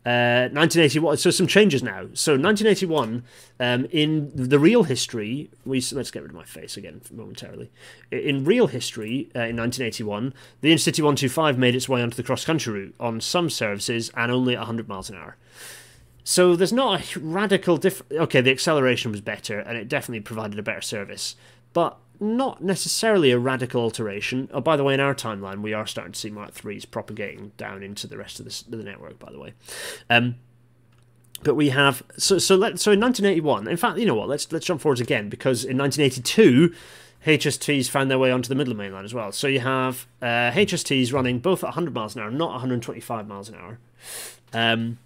[0.04, 1.16] Uh, 1981.
[1.18, 2.08] So some changes now.
[2.14, 3.24] So 1981,
[3.60, 7.70] um, in the real history, we let's get rid of my face again momentarily.
[8.10, 12.44] In real history, uh, in 1981, the Intercity 125 made its way onto the cross
[12.44, 15.38] country route on some services and only 100 miles an hour.
[16.32, 18.14] So there's not a radical difference.
[18.14, 21.36] Okay, the acceleration was better and it definitely provided a better service,
[21.74, 24.50] but not necessarily a radical alteration.
[24.54, 27.52] Oh, by the way, in our timeline, we are starting to see Mark threes propagating
[27.58, 29.20] down into the rest of the, the network.
[29.20, 29.52] By the way,
[30.10, 30.36] um,
[31.44, 33.68] but we have so so let so in 1981.
[33.68, 34.30] In fact, you know what?
[34.30, 36.74] Let's let's jump forwards again because in 1982.
[37.24, 39.32] HSTs found their way onto the Midland mainline as well.
[39.32, 43.48] So you have uh, HSTs running both at 100 miles an hour, not 125 miles
[43.48, 43.78] an hour.
[44.54, 44.98] Um,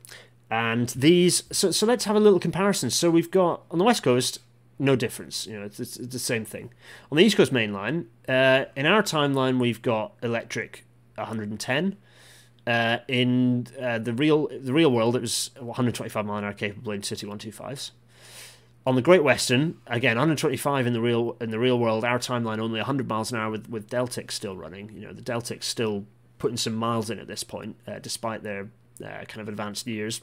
[0.49, 2.89] and these, so, so let's have a little comparison.
[2.89, 4.39] So we've got on the west coast,
[4.77, 5.47] no difference.
[5.47, 6.71] You know, it's, it's, it's the same thing.
[7.11, 10.85] On the East Coast main line, uh, in our timeline, we've got electric
[11.15, 11.97] 110.
[12.67, 16.91] Uh, in uh, the real the real world, it was 125 mile an hour capable
[16.91, 17.91] in City 125s.
[18.87, 22.03] On the Great Western, again 125 in the real in the real world.
[22.03, 24.91] Our timeline only 100 miles an hour with with Deltic still running.
[24.95, 26.05] You know, the Deltic still
[26.39, 28.69] putting some miles in at this point, uh, despite their
[29.03, 30.21] uh, kind of advanced years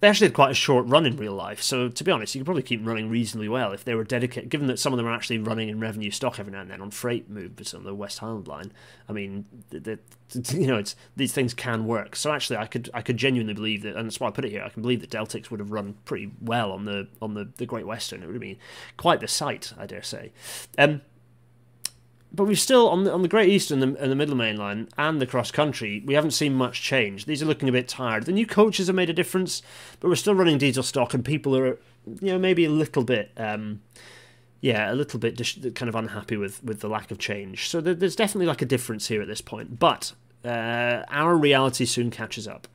[0.00, 1.62] they actually had quite a short run in real life.
[1.62, 4.48] So to be honest, you could probably keep running reasonably well if they were dedicated.
[4.48, 6.80] Given that some of them are actually running in revenue stock every now and then
[6.80, 8.72] on freight movements on the West Highland line.
[9.08, 9.98] I mean, the, the,
[10.58, 12.16] you know, it's these things can work.
[12.16, 14.50] So actually, I could I could genuinely believe that, and that's why I put it
[14.50, 14.62] here.
[14.62, 17.66] I can believe that Deltics would have run pretty well on the on the, the
[17.66, 18.22] Great Western.
[18.22, 18.58] It would have been
[18.96, 20.32] quite the sight, I dare say.
[20.78, 21.02] Um,
[22.32, 24.56] but we've still on the on the Great Eastern and the, and the Midland Main
[24.56, 27.26] Line and the cross country, we haven't seen much change.
[27.26, 28.24] These are looking a bit tired.
[28.24, 29.62] The new coaches have made a difference,
[29.98, 33.32] but we're still running diesel stock, and people are, you know, maybe a little bit,
[33.36, 33.80] um,
[34.60, 35.40] yeah, a little bit
[35.74, 37.68] kind of unhappy with with the lack of change.
[37.68, 39.78] So there, there's definitely like a difference here at this point.
[39.78, 40.12] But
[40.44, 42.68] uh, our reality soon catches up.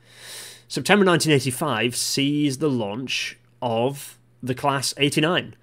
[0.68, 5.56] September 1985 sees the launch of the Class 89.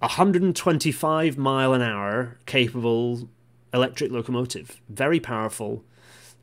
[0.00, 3.28] 125 mile an hour capable
[3.74, 5.84] electric locomotive, very powerful.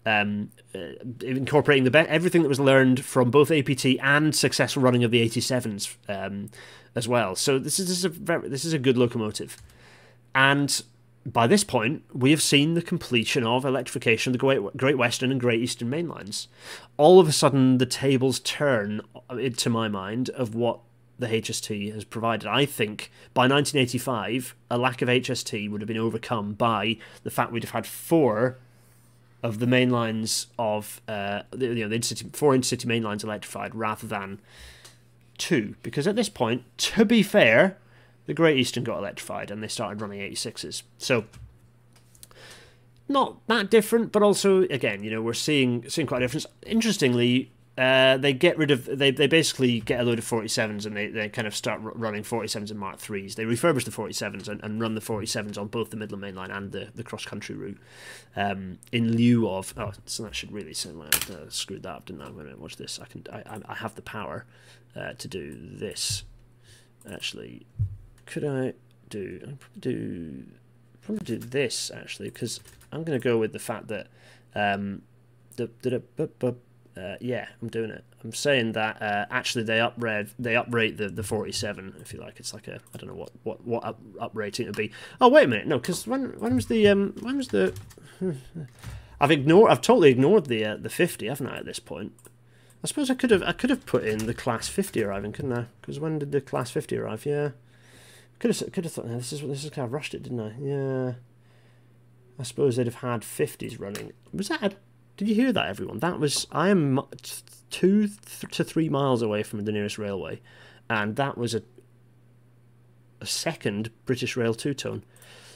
[0.03, 5.03] Um, uh, incorporating the be- everything that was learned from both APT and successful running
[5.03, 6.49] of the 87s um,
[6.95, 7.35] as well.
[7.35, 9.57] So this is, this is a very, this is a good locomotive,
[10.33, 10.81] and
[11.23, 15.31] by this point we have seen the completion of electrification of the Great, Great Western
[15.31, 16.47] and Great Eastern main lines.
[16.97, 20.79] All of a sudden, the tables turn, uh, to my mind, of what
[21.21, 22.47] the HST has provided.
[22.47, 27.51] I think by 1985, a lack of HST would have been overcome by the fact
[27.51, 28.57] we'd have had four
[29.43, 33.23] of the main lines of uh, the, you know the intercity, four intercity main lines
[33.23, 34.41] electrified rather than
[35.37, 35.75] two.
[35.83, 37.77] Because at this point, to be fair,
[38.25, 40.81] the Great Eastern got electrified and they started running 86s.
[40.97, 41.25] So
[43.07, 46.47] not that different, but also again, you know, we're seeing seeing quite a difference.
[46.65, 47.51] Interestingly,
[47.81, 51.07] uh, they get rid of they, they basically get a load of 47s and they,
[51.07, 53.33] they kind of start running 47s and Mark 3s.
[53.33, 56.51] They refurbish the 47s and, and run the 47s on both the Midland Main Line
[56.51, 57.79] and the, the cross country route
[58.35, 59.73] um, in lieu of.
[59.77, 62.29] Oh, so that should really say I uh, screwed that up, didn't I?
[62.29, 62.99] Wait watch this.
[63.01, 64.45] I can I, I have the power
[64.95, 66.23] uh, to do this.
[67.11, 67.65] Actually,
[68.27, 68.73] could I
[69.09, 69.39] do?
[69.41, 70.45] i probably do
[71.01, 72.59] probably do this actually because
[72.91, 74.05] I'm going to go with the fact that
[74.53, 75.01] um,
[75.55, 76.55] the, the, the
[76.97, 78.03] uh, yeah, I'm doing it.
[78.23, 82.39] I'm saying that uh, actually they uprate they uprate the, the 47 if you like.
[82.39, 84.91] It's like a I don't know what what what up, uprating it would be.
[85.19, 87.73] Oh wait a minute, no, because when when was the um when was the
[89.21, 91.57] I've ignored I've totally ignored the uh, the 50, haven't I?
[91.57, 92.13] At this point,
[92.83, 95.53] I suppose I could have I could have put in the class 50 arriving, couldn't
[95.53, 95.65] I?
[95.79, 97.25] Because when did the class 50 arrive?
[97.25, 97.51] Yeah,
[98.39, 100.53] could have could have thought this is this is kind of rushed it, didn't I?
[100.59, 101.13] Yeah.
[102.39, 104.13] I suppose they'd have had 50s running.
[104.33, 104.71] Was that a
[105.17, 105.99] did you hear that, everyone?
[105.99, 107.01] That was I am
[107.69, 108.09] two
[108.51, 110.41] to three miles away from the nearest railway,
[110.89, 111.63] and that was a
[113.19, 115.03] a second British Rail two tone.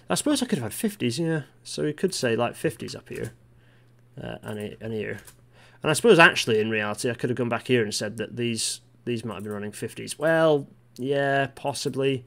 [0.07, 1.43] I suppose I could have had fifties, yeah.
[1.63, 3.33] So we could say like fifties up here,
[4.21, 5.19] uh, and here,
[5.81, 8.35] and I suppose actually in reality I could have gone back here and said that
[8.35, 10.19] these these might have been running fifties.
[10.19, 12.25] Well, yeah, possibly.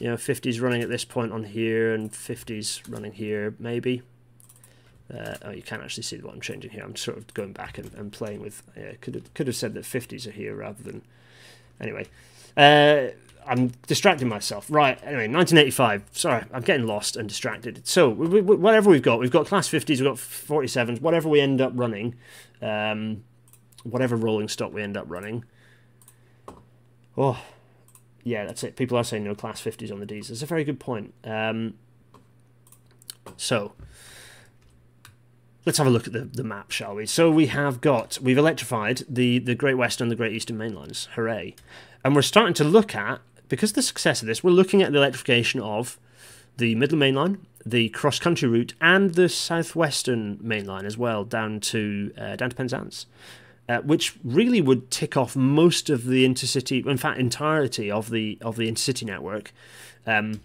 [0.00, 4.00] You know, 50s running at this point on here and 50s running here, maybe.
[5.16, 6.82] Uh, oh, you can't actually see what I'm changing here.
[6.82, 8.62] I'm sort of going back and, and playing with.
[8.76, 11.02] Yeah, could have could have said that 50s are here rather than.
[11.80, 12.06] Anyway,
[12.56, 13.08] uh,
[13.46, 14.66] I'm distracting myself.
[14.70, 14.98] Right.
[15.02, 16.04] Anyway, 1985.
[16.12, 17.86] Sorry, I'm getting lost and distracted.
[17.86, 21.00] So we, we, whatever we've got, we've got class 50s, we've got 47s.
[21.00, 22.14] Whatever we end up running,
[22.60, 23.24] um,
[23.82, 25.44] whatever rolling stock we end up running.
[27.16, 27.42] Oh,
[28.22, 28.76] yeah, that's it.
[28.76, 30.28] People are saying no class 50s on the Ds.
[30.28, 31.12] That's a very good point.
[31.24, 31.74] Um,
[33.36, 33.72] so
[35.64, 37.06] let's have a look at the, the map, shall we?
[37.06, 40.74] So we have got we've electrified the the Great Western and the Great Eastern main
[40.74, 41.08] lines.
[41.14, 41.54] Hooray!
[42.04, 44.92] And we're starting to look at because of the success of this, we're looking at
[44.92, 45.98] the electrification of
[46.56, 51.24] the Midland Main Line, the cross country route, and the Southwestern Main Line as well,
[51.24, 53.06] down to uh, down to Penzance.
[53.68, 58.36] Uh, which really would tick off most of the intercity, in fact, entirety of the
[58.40, 59.52] of the intercity network.
[60.06, 60.40] Um,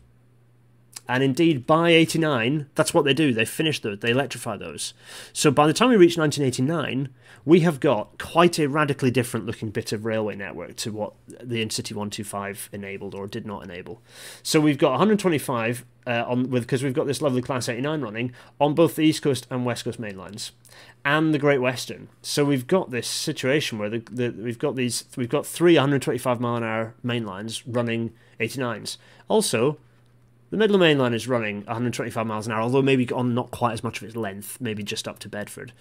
[1.07, 3.33] and indeed, by 89, that's what they do.
[3.33, 4.93] They finish those, they electrify those.
[5.31, 7.09] So by the time we reach 1989,
[7.45, 11.65] we have got quite a radically different looking bit of railway network to what the
[11.65, 14.01] Intercity 125 enabled or did not enable.
[14.43, 18.33] So we've got 125 uh, on with because we've got this lovely Class 89 running
[18.59, 20.51] on both the East Coast and West Coast main lines
[21.05, 22.09] and the Great Western.
[22.21, 26.41] So we've got this situation where the, the, we've got these we've got three 125
[26.41, 28.97] mile an hour main lines running 89s.
[29.29, 29.77] Also,
[30.49, 33.73] the Midland Main Line is running 125 miles an hour, although maybe on not quite
[33.73, 35.73] as much of its length, maybe just up to Bedford.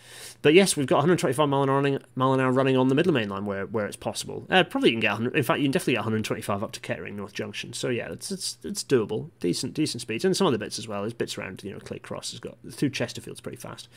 [0.42, 2.94] But yes, we've got 125 mile an hour running, mile an hour running on the
[2.96, 4.44] Midland Main Line where, where it's possible.
[4.50, 5.36] Uh, probably you can get 100.
[5.36, 7.72] In fact, you can definitely get 125 up to Kettering North Junction.
[7.72, 11.02] So yeah, it's it's, it's doable, decent decent speeds, and some other bits as well.
[11.02, 13.88] There's bits around you know Clay Cross has got through Chesterfield's pretty fast.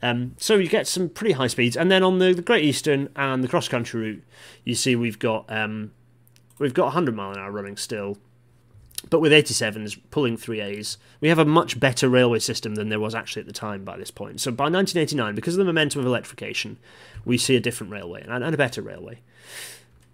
[0.00, 3.08] Um, so you get some pretty high speeds, and then on the, the Great Eastern
[3.16, 4.24] and the cross country route,
[4.64, 5.90] you see we've got um,
[6.58, 8.16] we've got 100 mile an hour running still
[9.10, 13.14] but with 87s pulling 3As, we have a much better railway system than there was
[13.14, 14.40] actually at the time by this point.
[14.40, 16.78] So by 1989, because of the momentum of electrification,
[17.24, 19.20] we see a different railway and a better railway.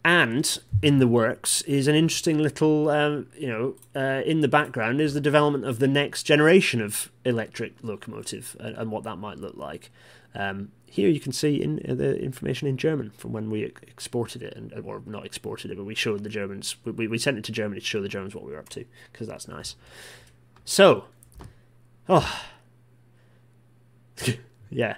[0.04, 5.00] And in the works is an interesting little, um, you know, uh, in the background
[5.00, 9.38] is the development of the next generation of electric locomotive and, and what that might
[9.38, 9.90] look like.
[10.34, 14.42] Um, here you can see in uh, the information in German from when we exported
[14.42, 16.76] it, and or not exported it, but we showed the Germans.
[16.84, 18.84] We, we sent it to Germany to show the Germans what we were up to,
[19.12, 19.76] because that's nice.
[20.64, 21.04] So,
[22.08, 22.42] oh,
[24.70, 24.96] yeah.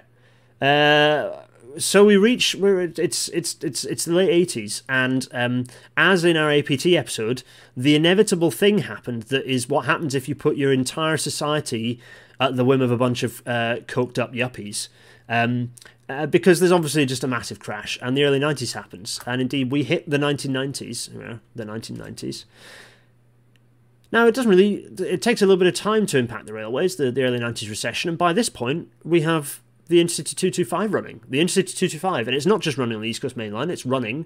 [0.61, 1.43] Uh,
[1.77, 3.29] so we reach where it's it's
[3.63, 5.65] it's it's the late eighties, and um,
[5.97, 7.43] as in our APT episode,
[7.75, 9.23] the inevitable thing happened.
[9.23, 11.99] That is what happens if you put your entire society
[12.43, 14.89] at the whim of a bunch of uh, coked up yuppies.
[15.29, 15.71] Um,
[16.09, 19.21] uh, because there's obviously just a massive crash, and the early 90s happens.
[19.25, 22.43] And indeed, we hit the 1990s, you know, the 1990s.
[24.11, 26.97] Now, it doesn't really, it takes a little bit of time to impact the railways,
[26.97, 31.21] the, the early 90s recession, and by this point, we have the Intercity 225 running.
[31.27, 33.85] The Intercity 225, and it's not just running on the East Coast Main Line, it's
[33.85, 34.25] running,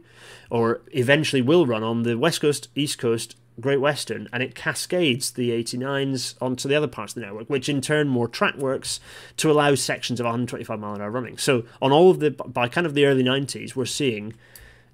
[0.50, 5.32] or eventually will run on the West Coast, East Coast, Great Western, and it cascades
[5.32, 9.00] the 89s onto the other parts of the network, which in turn more track works
[9.38, 11.38] to allow sections of 125 mile an hour running.
[11.38, 14.34] So on all of the by kind of the early 90s, we're seeing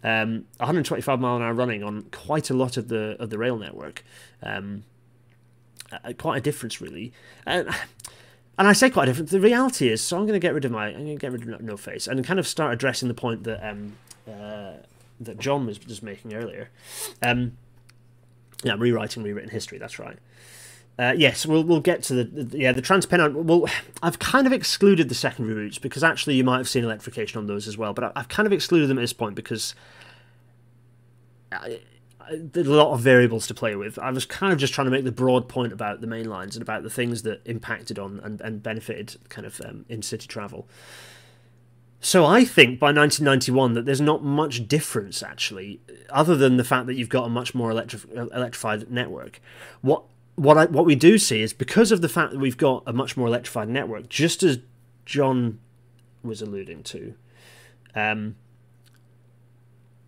[0.03, 3.57] um, 125 mile an hour running on quite a lot of the of the rail
[3.57, 4.03] network.
[4.41, 4.83] Um,
[5.91, 7.13] uh, quite a difference, really.
[7.45, 7.67] And,
[8.57, 9.31] and I say quite a difference.
[9.31, 11.31] The reality is, so I'm going to get rid of my, I'm going to get
[11.31, 13.93] rid of no face and kind of start addressing the point that um,
[14.27, 14.73] uh,
[15.19, 16.69] that John was just making earlier.
[17.21, 17.57] Um,
[18.63, 19.77] yeah, rewriting rewritten history.
[19.77, 20.17] That's right.
[20.97, 23.33] Uh, yes, we'll we'll get to the, the yeah the Transpennine.
[23.33, 23.65] Well,
[24.03, 27.47] I've kind of excluded the secondary routes because actually you might have seen electrification on
[27.47, 29.73] those as well, but I, have kind of excluded them at this point because
[31.51, 31.79] I,
[32.21, 33.97] I, there's a lot of variables to play with.
[33.97, 36.55] I was kind of just trying to make the broad point about the main lines
[36.55, 40.27] and about the things that impacted on and, and benefited kind of um, in city
[40.27, 40.67] travel.
[42.03, 45.79] So I think by 1991 that there's not much difference actually,
[46.09, 49.39] other than the fact that you've got a much more electri- electrified network.
[49.81, 50.03] What
[50.35, 52.91] what I, what we do see is because of the fact that we've got a
[52.91, 54.59] much more electrified network, just as
[55.05, 55.59] John
[56.23, 57.13] was alluding to.
[57.95, 58.35] Um,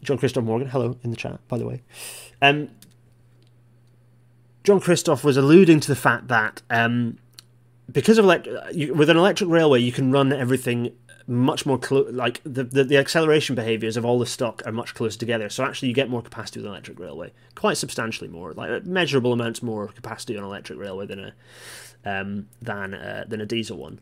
[0.01, 1.81] John Christoph Morgan, hello in the chat, by the way.
[2.41, 2.71] Um,
[4.65, 7.19] John Christoph was alluding to the fact that um,
[7.89, 8.47] because of elect-
[8.93, 10.91] with an electric railway, you can run everything
[11.28, 14.93] much more clo- like the, the, the acceleration behaviors of all the stock are much
[14.93, 15.49] closer together.
[15.49, 19.34] So actually, you get more capacity with an electric railway, quite substantially more, like measurable
[19.34, 21.34] amounts more capacity on an electric railway than a
[22.05, 23.99] um, than uh, than a diesel one.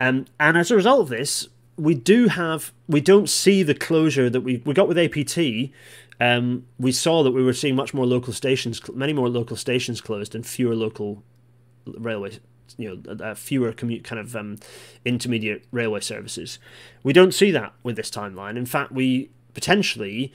[0.00, 4.30] Um, and as a result of this, we do have we don't see the closure
[4.30, 5.72] that we we got with APT.
[6.20, 10.00] Um, we saw that we were seeing much more local stations, many more local stations
[10.00, 11.24] closed, and fewer local
[11.86, 12.38] railway
[12.78, 14.58] you know uh, fewer commute kind of um,
[15.04, 16.58] intermediate railway services.
[17.02, 18.56] We don't see that with this timeline.
[18.56, 20.32] In fact, we potentially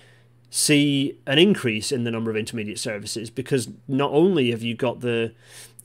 [0.49, 5.01] see an increase in the number of intermediate services because not only have you got
[5.01, 5.33] the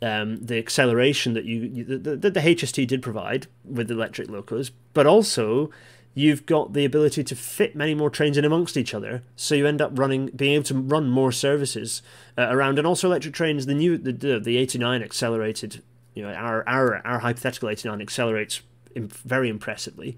[0.03, 5.07] um, the acceleration that you, you the, the, HST did provide with electric locos, but
[5.07, 5.71] also
[6.15, 9.67] you've got the ability to fit many more trains in amongst each other, so you
[9.67, 12.01] end up running, being able to run more services
[12.39, 13.67] uh, around, and also electric trains.
[13.67, 15.83] The new the the, the 89 accelerated
[16.15, 18.63] you know, our our our hypothetical 89 accelerates
[18.97, 20.17] very impressively.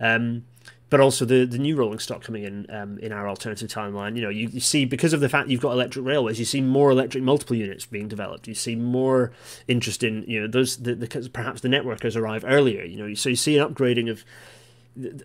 [0.00, 0.44] Um,
[0.90, 4.16] but also the the new rolling stock coming in um, in our alternative timeline.
[4.16, 6.60] You know, you, you see because of the fact you've got electric railways, you see
[6.60, 8.48] more electric multiple units being developed.
[8.48, 9.32] You see more
[9.66, 12.84] interest in you know those the, the perhaps the networkers arrive earlier.
[12.84, 14.24] You know, so you see an upgrading of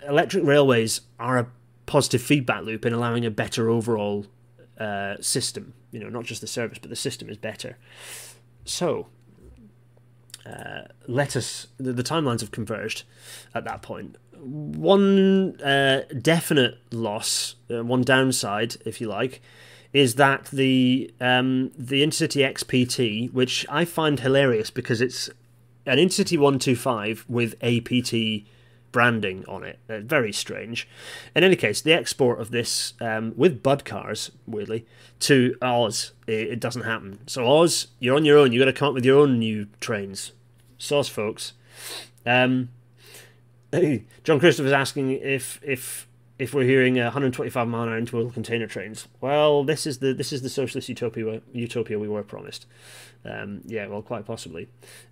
[0.08, 1.47] electric railways are a
[1.86, 4.26] positive feedback loop in allowing a better overall
[4.80, 5.74] uh, system.
[5.91, 7.78] You know, not just the service, but the system is better.
[8.66, 9.08] So
[10.46, 13.04] uh, let us the, the, timelines have converged
[13.56, 14.18] at that point.
[14.38, 19.41] One uh, definite loss, uh, one downside, if you like,
[19.94, 25.30] is that the um, the Intercity XPT, which I find hilarious because it's
[25.86, 28.46] an Intercity 125 with APT
[28.94, 29.80] branding on it.
[29.89, 30.88] Uh, very strange.
[31.36, 34.86] In any case, the export of this um, with Budd cars, weirdly,
[35.20, 37.20] to Oz, it, it, doesn't happen.
[37.28, 38.54] So Oz, you're on your own.
[38.54, 40.32] You've got to come up with your own new trains.
[40.78, 41.52] Sauce, folks.
[42.26, 42.70] Um,
[44.24, 46.08] John Christopher's asking if if
[46.40, 49.08] if we're hearing 125 mile an hour container trains.
[49.22, 52.66] Well, this is the this is the socialist utopia utopia we were promised.
[53.26, 54.68] Um, yeah, well, quite possibly.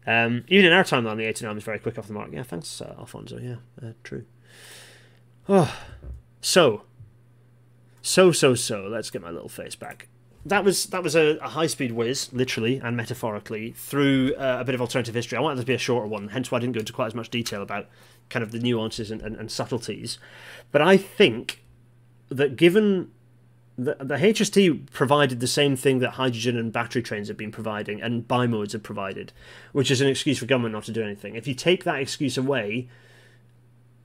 [0.05, 2.31] Um, even in our timeline, the 89 is very quick off the mark.
[2.31, 3.37] Yeah, thanks, uh, Alfonso.
[3.37, 4.25] Yeah, uh, true.
[5.47, 5.73] Oh,
[6.41, 6.83] so,
[8.01, 8.83] so, so, so.
[8.83, 10.09] Let's get my little face back.
[10.45, 14.63] That was that was a, a high speed whiz, literally and metaphorically, through uh, a
[14.63, 15.37] bit of alternative history.
[15.37, 17.15] I wanted to be a shorter one, hence why I didn't go into quite as
[17.15, 17.87] much detail about
[18.31, 20.17] kind of the nuances and, and, and subtleties.
[20.71, 21.63] But I think
[22.29, 23.11] that given
[23.77, 28.01] the, the HST provided the same thing that hydrogen and battery trains have been providing
[28.01, 29.31] and bimodes have provided,
[29.71, 31.35] which is an excuse for government not to do anything.
[31.35, 32.89] If you take that excuse away,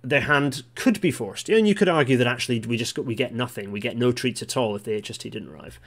[0.02, 1.48] their hand could be forced.
[1.48, 4.12] And you could argue that actually we just got, we get nothing, we get no
[4.12, 5.80] treats at all if the HST didn't arrive.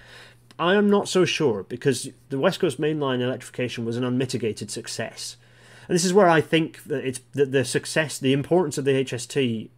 [0.60, 5.38] I am not so sure because the West Coast Mainline electrification was an unmitigated success.
[5.90, 8.92] And this is where I think that it's that the success, the importance of the
[8.92, 9.70] HST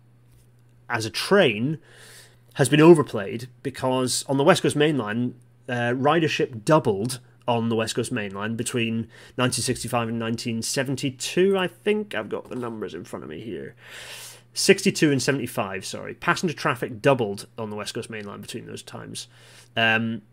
[0.90, 1.80] as a train
[2.56, 5.36] has been overplayed because on the West Coast Main Line,
[5.70, 11.58] uh, ridership doubled on the West Coast Main Line between 1965 and 1972.
[11.58, 13.74] I think I've got the numbers in front of me here.
[14.54, 16.14] 62 and 75, sorry.
[16.14, 19.30] Passenger traffic doubled on the West Coast Main Line between those times.
[19.78, 20.24] Um,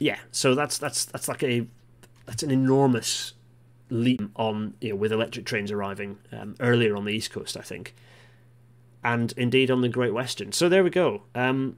[0.00, 1.68] yeah, so that's that's that's like a
[2.26, 3.34] that's an enormous
[3.90, 7.62] leap on you know with electric trains arriving um, earlier on the east coast, I
[7.62, 7.94] think,
[9.04, 10.52] and indeed on the Great Western.
[10.52, 11.22] So there we go.
[11.34, 11.76] Um,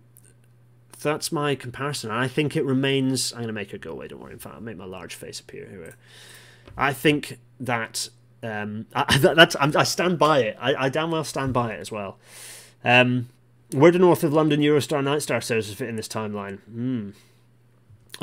[1.00, 3.32] that's my comparison, I think it remains.
[3.32, 4.08] I'm going to make it go away.
[4.08, 4.32] Don't worry.
[4.32, 5.96] In fact, I'll make my large face appear here.
[6.76, 8.08] I think that
[8.42, 10.56] um, I, that, that's I stand by it.
[10.60, 12.18] I, I damn well stand by it as well.
[12.84, 13.28] Um,
[13.72, 16.60] where do North of London Eurostar Nightstar services fit in this timeline?
[16.60, 17.10] Hmm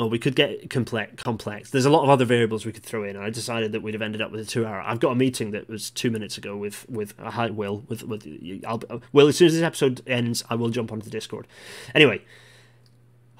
[0.00, 1.22] or we could get complex.
[1.22, 1.70] Complex.
[1.70, 3.16] There's a lot of other variables we could throw in.
[3.16, 4.80] I decided that we'd have ended up with a two-hour.
[4.80, 8.02] I've got a meeting that was two minutes ago with with uh, hi Will with
[8.02, 8.26] with
[8.66, 8.82] I'll,
[9.12, 9.28] Will.
[9.28, 11.46] As soon as this episode ends, I will jump onto the Discord.
[11.94, 12.22] Anyway,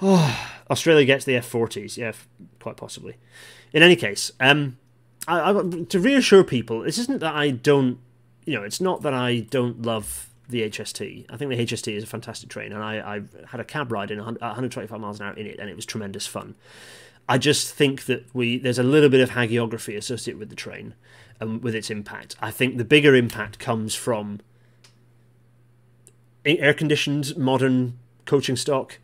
[0.02, 1.96] oh, Australia gets the F40s.
[1.96, 2.12] Yeah,
[2.60, 3.16] quite possibly.
[3.72, 4.78] In any case, um,
[5.26, 7.98] I, I, to reassure people, this isn't that I don't.
[8.44, 11.26] You know, it's not that I don't love the HST.
[11.30, 14.10] I think the HST is a fantastic train, and I, I had a cab ride
[14.10, 16.56] in 125 miles an hour in it, and it was tremendous fun.
[17.28, 20.94] I just think that we there's a little bit of hagiography associated with the train
[21.38, 22.36] and with its impact.
[22.40, 24.40] I think the bigger impact comes from
[26.44, 28.98] air conditioned modern coaching stock,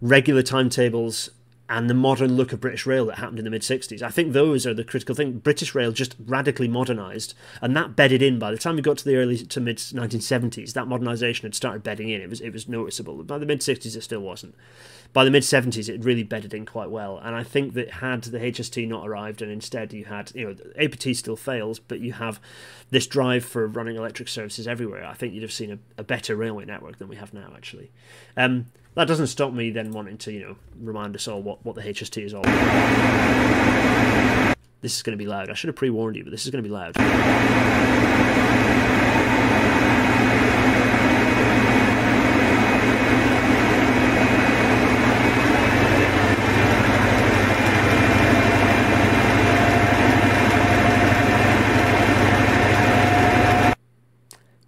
[0.00, 1.30] regular timetables,
[1.68, 4.02] and the modern look of British Rail that happened in the mid 60s.
[4.02, 5.38] I think those are the critical thing.
[5.38, 8.38] British Rail just radically modernised, and that bedded in.
[8.38, 11.82] By the time we got to the early to mid 1970s, that modernisation had started
[11.82, 12.20] bedding in.
[12.20, 13.22] It was it was noticeable.
[13.24, 14.54] By the mid 60s, it still wasn't.
[15.14, 17.18] By the mid 70s, it really bedded in quite well.
[17.22, 20.56] And I think that had the HST not arrived, and instead you had you know
[20.78, 22.40] APT still fails, but you have
[22.90, 25.06] this drive for running electric services everywhere.
[25.06, 27.90] I think you'd have seen a, a better railway network than we have now, actually.
[28.36, 31.74] Um, that doesn't stop me then wanting to, you know, remind us all what, what
[31.74, 33.74] the HST is all about.
[34.80, 35.50] This is going to be loud.
[35.50, 36.94] I should have pre warned you, but this is going to be loud.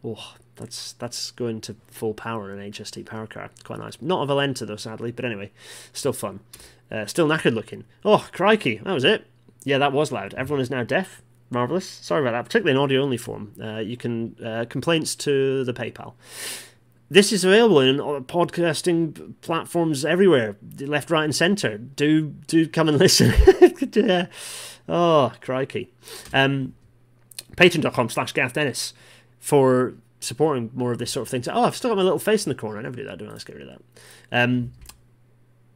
[0.09, 3.51] Oh, that's that's going to full power in an HST power car.
[3.65, 4.01] Quite nice.
[4.01, 5.51] Not a Valenta though, sadly, but anyway,
[5.93, 6.41] still fun.
[6.91, 7.85] Uh, still knackered looking.
[8.05, 9.27] Oh, crikey, that was it.
[9.65, 10.35] Yeah, that was loud.
[10.35, 11.23] Everyone is now deaf.
[11.51, 11.89] Marvelous.
[11.89, 13.53] Sorry about that, particularly in audio only form.
[13.63, 16.15] Uh, you can uh, complaints to the PayPal.
[17.09, 21.79] This is available in podcasting platforms everywhere, left, right, and centre.
[21.79, 23.33] Do do come and listen.
[24.89, 25.93] oh, crikey.
[26.33, 26.75] Um,
[27.57, 28.93] Patreon.com slash Dennis
[29.39, 29.95] for
[30.27, 31.43] supporting more of this sort of thing.
[31.43, 32.79] So, oh, I've still got my little face in the corner.
[32.79, 33.31] I never do that, do I?
[33.31, 34.43] Let's get rid of that.
[34.43, 34.73] Um,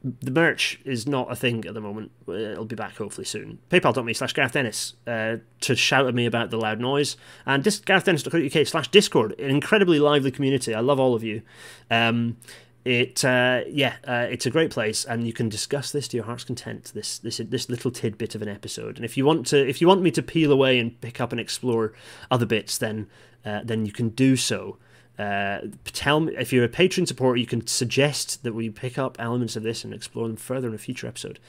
[0.03, 2.11] the merch is not a thing at the moment.
[2.27, 3.59] It'll be back hopefully soon.
[3.69, 7.17] PayPal.me slash Gareth Dennis uh, to shout at me about the loud noise.
[7.45, 10.73] And dis- GarethDennis.co.uk slash Discord, an incredibly lively community.
[10.73, 11.43] I love all of you.
[11.91, 12.37] Um,
[12.83, 16.25] it uh, yeah, uh, it's a great place, and you can discuss this to your
[16.25, 16.91] heart's content.
[16.95, 19.87] This this this little tidbit of an episode, and if you want to, if you
[19.87, 21.93] want me to peel away and pick up and explore
[22.31, 23.07] other bits, then
[23.45, 24.77] uh, then you can do so.
[25.19, 29.15] Uh, tell me if you're a patron supporter, you can suggest that we pick up
[29.19, 31.39] elements of this and explore them further in a future episode.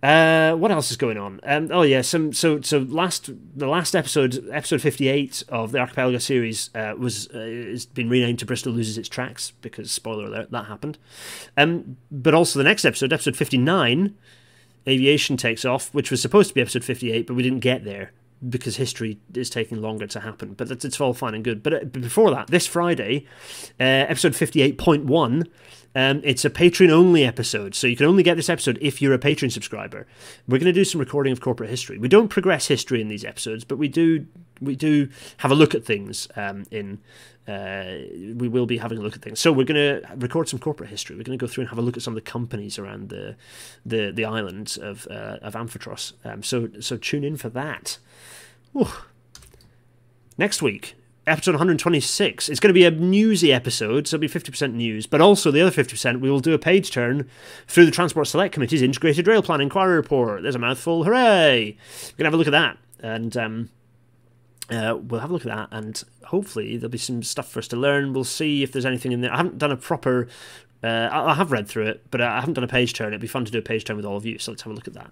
[0.00, 1.40] Uh, what else is going on?
[1.42, 5.80] Um, oh yeah, some so so last the last episode, episode fifty eight of the
[5.80, 10.26] Archipelago series, uh, was uh, has been renamed to Bristol loses its tracks because spoiler
[10.26, 10.98] alert that happened.
[11.56, 14.14] Um, but also the next episode, episode fifty nine,
[14.86, 17.84] aviation takes off, which was supposed to be episode fifty eight, but we didn't get
[17.84, 18.12] there
[18.48, 20.52] because history is taking longer to happen.
[20.52, 21.60] But it's, it's all fine and good.
[21.60, 23.26] But, uh, but before that, this Friday,
[23.80, 25.48] uh, episode fifty eight point one
[25.98, 29.14] um, it's a Patreon only episode, so you can only get this episode if you're
[29.14, 30.06] a Patreon subscriber.
[30.46, 31.98] We're going to do some recording of corporate history.
[31.98, 34.24] We don't progress history in these episodes, but we do
[34.60, 36.28] we do have a look at things.
[36.36, 37.00] Um, in
[37.48, 37.96] uh,
[38.36, 39.40] we will be having a look at things.
[39.40, 41.16] So we're going to record some corporate history.
[41.16, 43.08] We're going to go through and have a look at some of the companies around
[43.08, 43.34] the
[43.84, 46.12] the the islands of uh, of Amphitrus.
[46.24, 47.98] Um, so so tune in for that.
[50.38, 50.94] Next week,
[51.28, 52.48] episode 126.
[52.48, 55.60] It's going to be a newsy episode, so it'll be 50% news, but also the
[55.60, 57.28] other 50%, we will do a page turn
[57.66, 60.42] through the Transport Select Committee's Integrated Rail Plan Inquiry Report.
[60.42, 61.04] There's a mouthful.
[61.04, 61.76] Hooray!
[61.76, 62.78] We're going to have a look at that.
[63.00, 63.70] And um,
[64.70, 67.68] uh, we'll have a look at that, and hopefully there'll be some stuff for us
[67.68, 68.12] to learn.
[68.12, 69.32] We'll see if there's anything in there.
[69.32, 70.28] I haven't done a proper.
[70.82, 73.08] Uh, I have read through it, but I haven't done a page turn.
[73.08, 74.70] It'd be fun to do a page turn with all of you, so let's have
[74.70, 75.10] a look at that.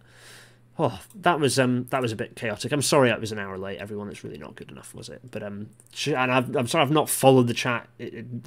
[0.79, 2.70] Oh, that was um that was a bit chaotic.
[2.70, 4.11] I'm sorry it was an hour late, everyone.
[4.11, 5.22] It's really not good enough, was it?
[5.31, 5.70] But um,
[6.07, 7.89] and i am sorry I've not followed the chat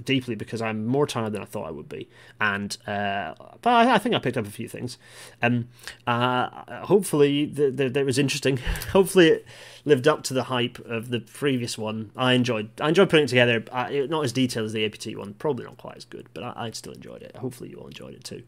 [0.05, 2.07] deeply because I'm more tired than I thought I would be.
[2.39, 4.99] And uh, but I, I think I picked up a few things.
[5.41, 5.69] Um,
[6.05, 8.57] uh, hopefully that was interesting.
[8.91, 9.45] hopefully it
[9.89, 12.11] lived up to the hype of the previous one.
[12.15, 13.63] I enjoyed I enjoyed putting it together.
[13.71, 16.53] I, not as detailed as the APT one, probably not quite as good, but I,
[16.55, 17.35] I still enjoyed it.
[17.35, 18.43] Hopefully you all enjoyed it too.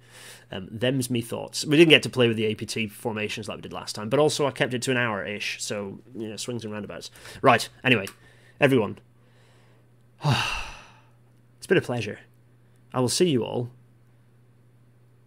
[0.51, 1.65] Um, them's me thoughts.
[1.65, 4.19] We didn't get to play with the APT formations like we did last time, but
[4.19, 7.11] also I kept it to an hour ish, so you know swings and roundabouts.
[7.41, 7.67] Right.
[7.83, 8.07] Anyway,
[8.59, 8.99] everyone,
[10.25, 12.19] it's been a pleasure.
[12.93, 13.71] I will see you all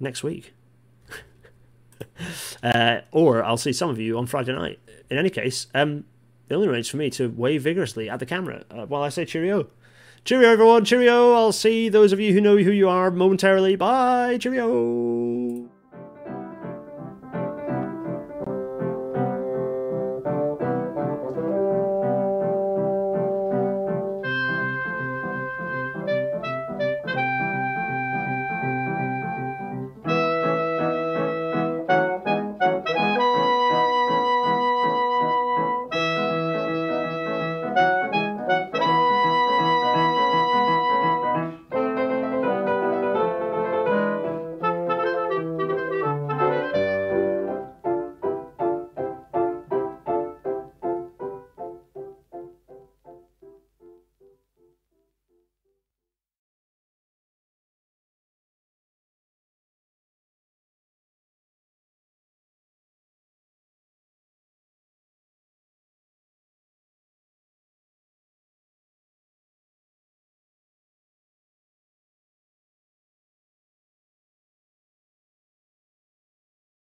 [0.00, 0.54] next week.
[2.62, 4.78] uh, or I'll see some of you on Friday night.
[5.11, 6.05] In any case, um,
[6.49, 9.24] it only remains for me to wave vigorously at the camera uh, while I say
[9.24, 9.68] cheerio.
[10.24, 10.84] Cheerio, everyone.
[10.84, 11.34] Cheerio.
[11.34, 13.76] I'll see those of you who know who you are momentarily.
[13.76, 14.38] Bye.
[14.38, 15.68] Cheerio.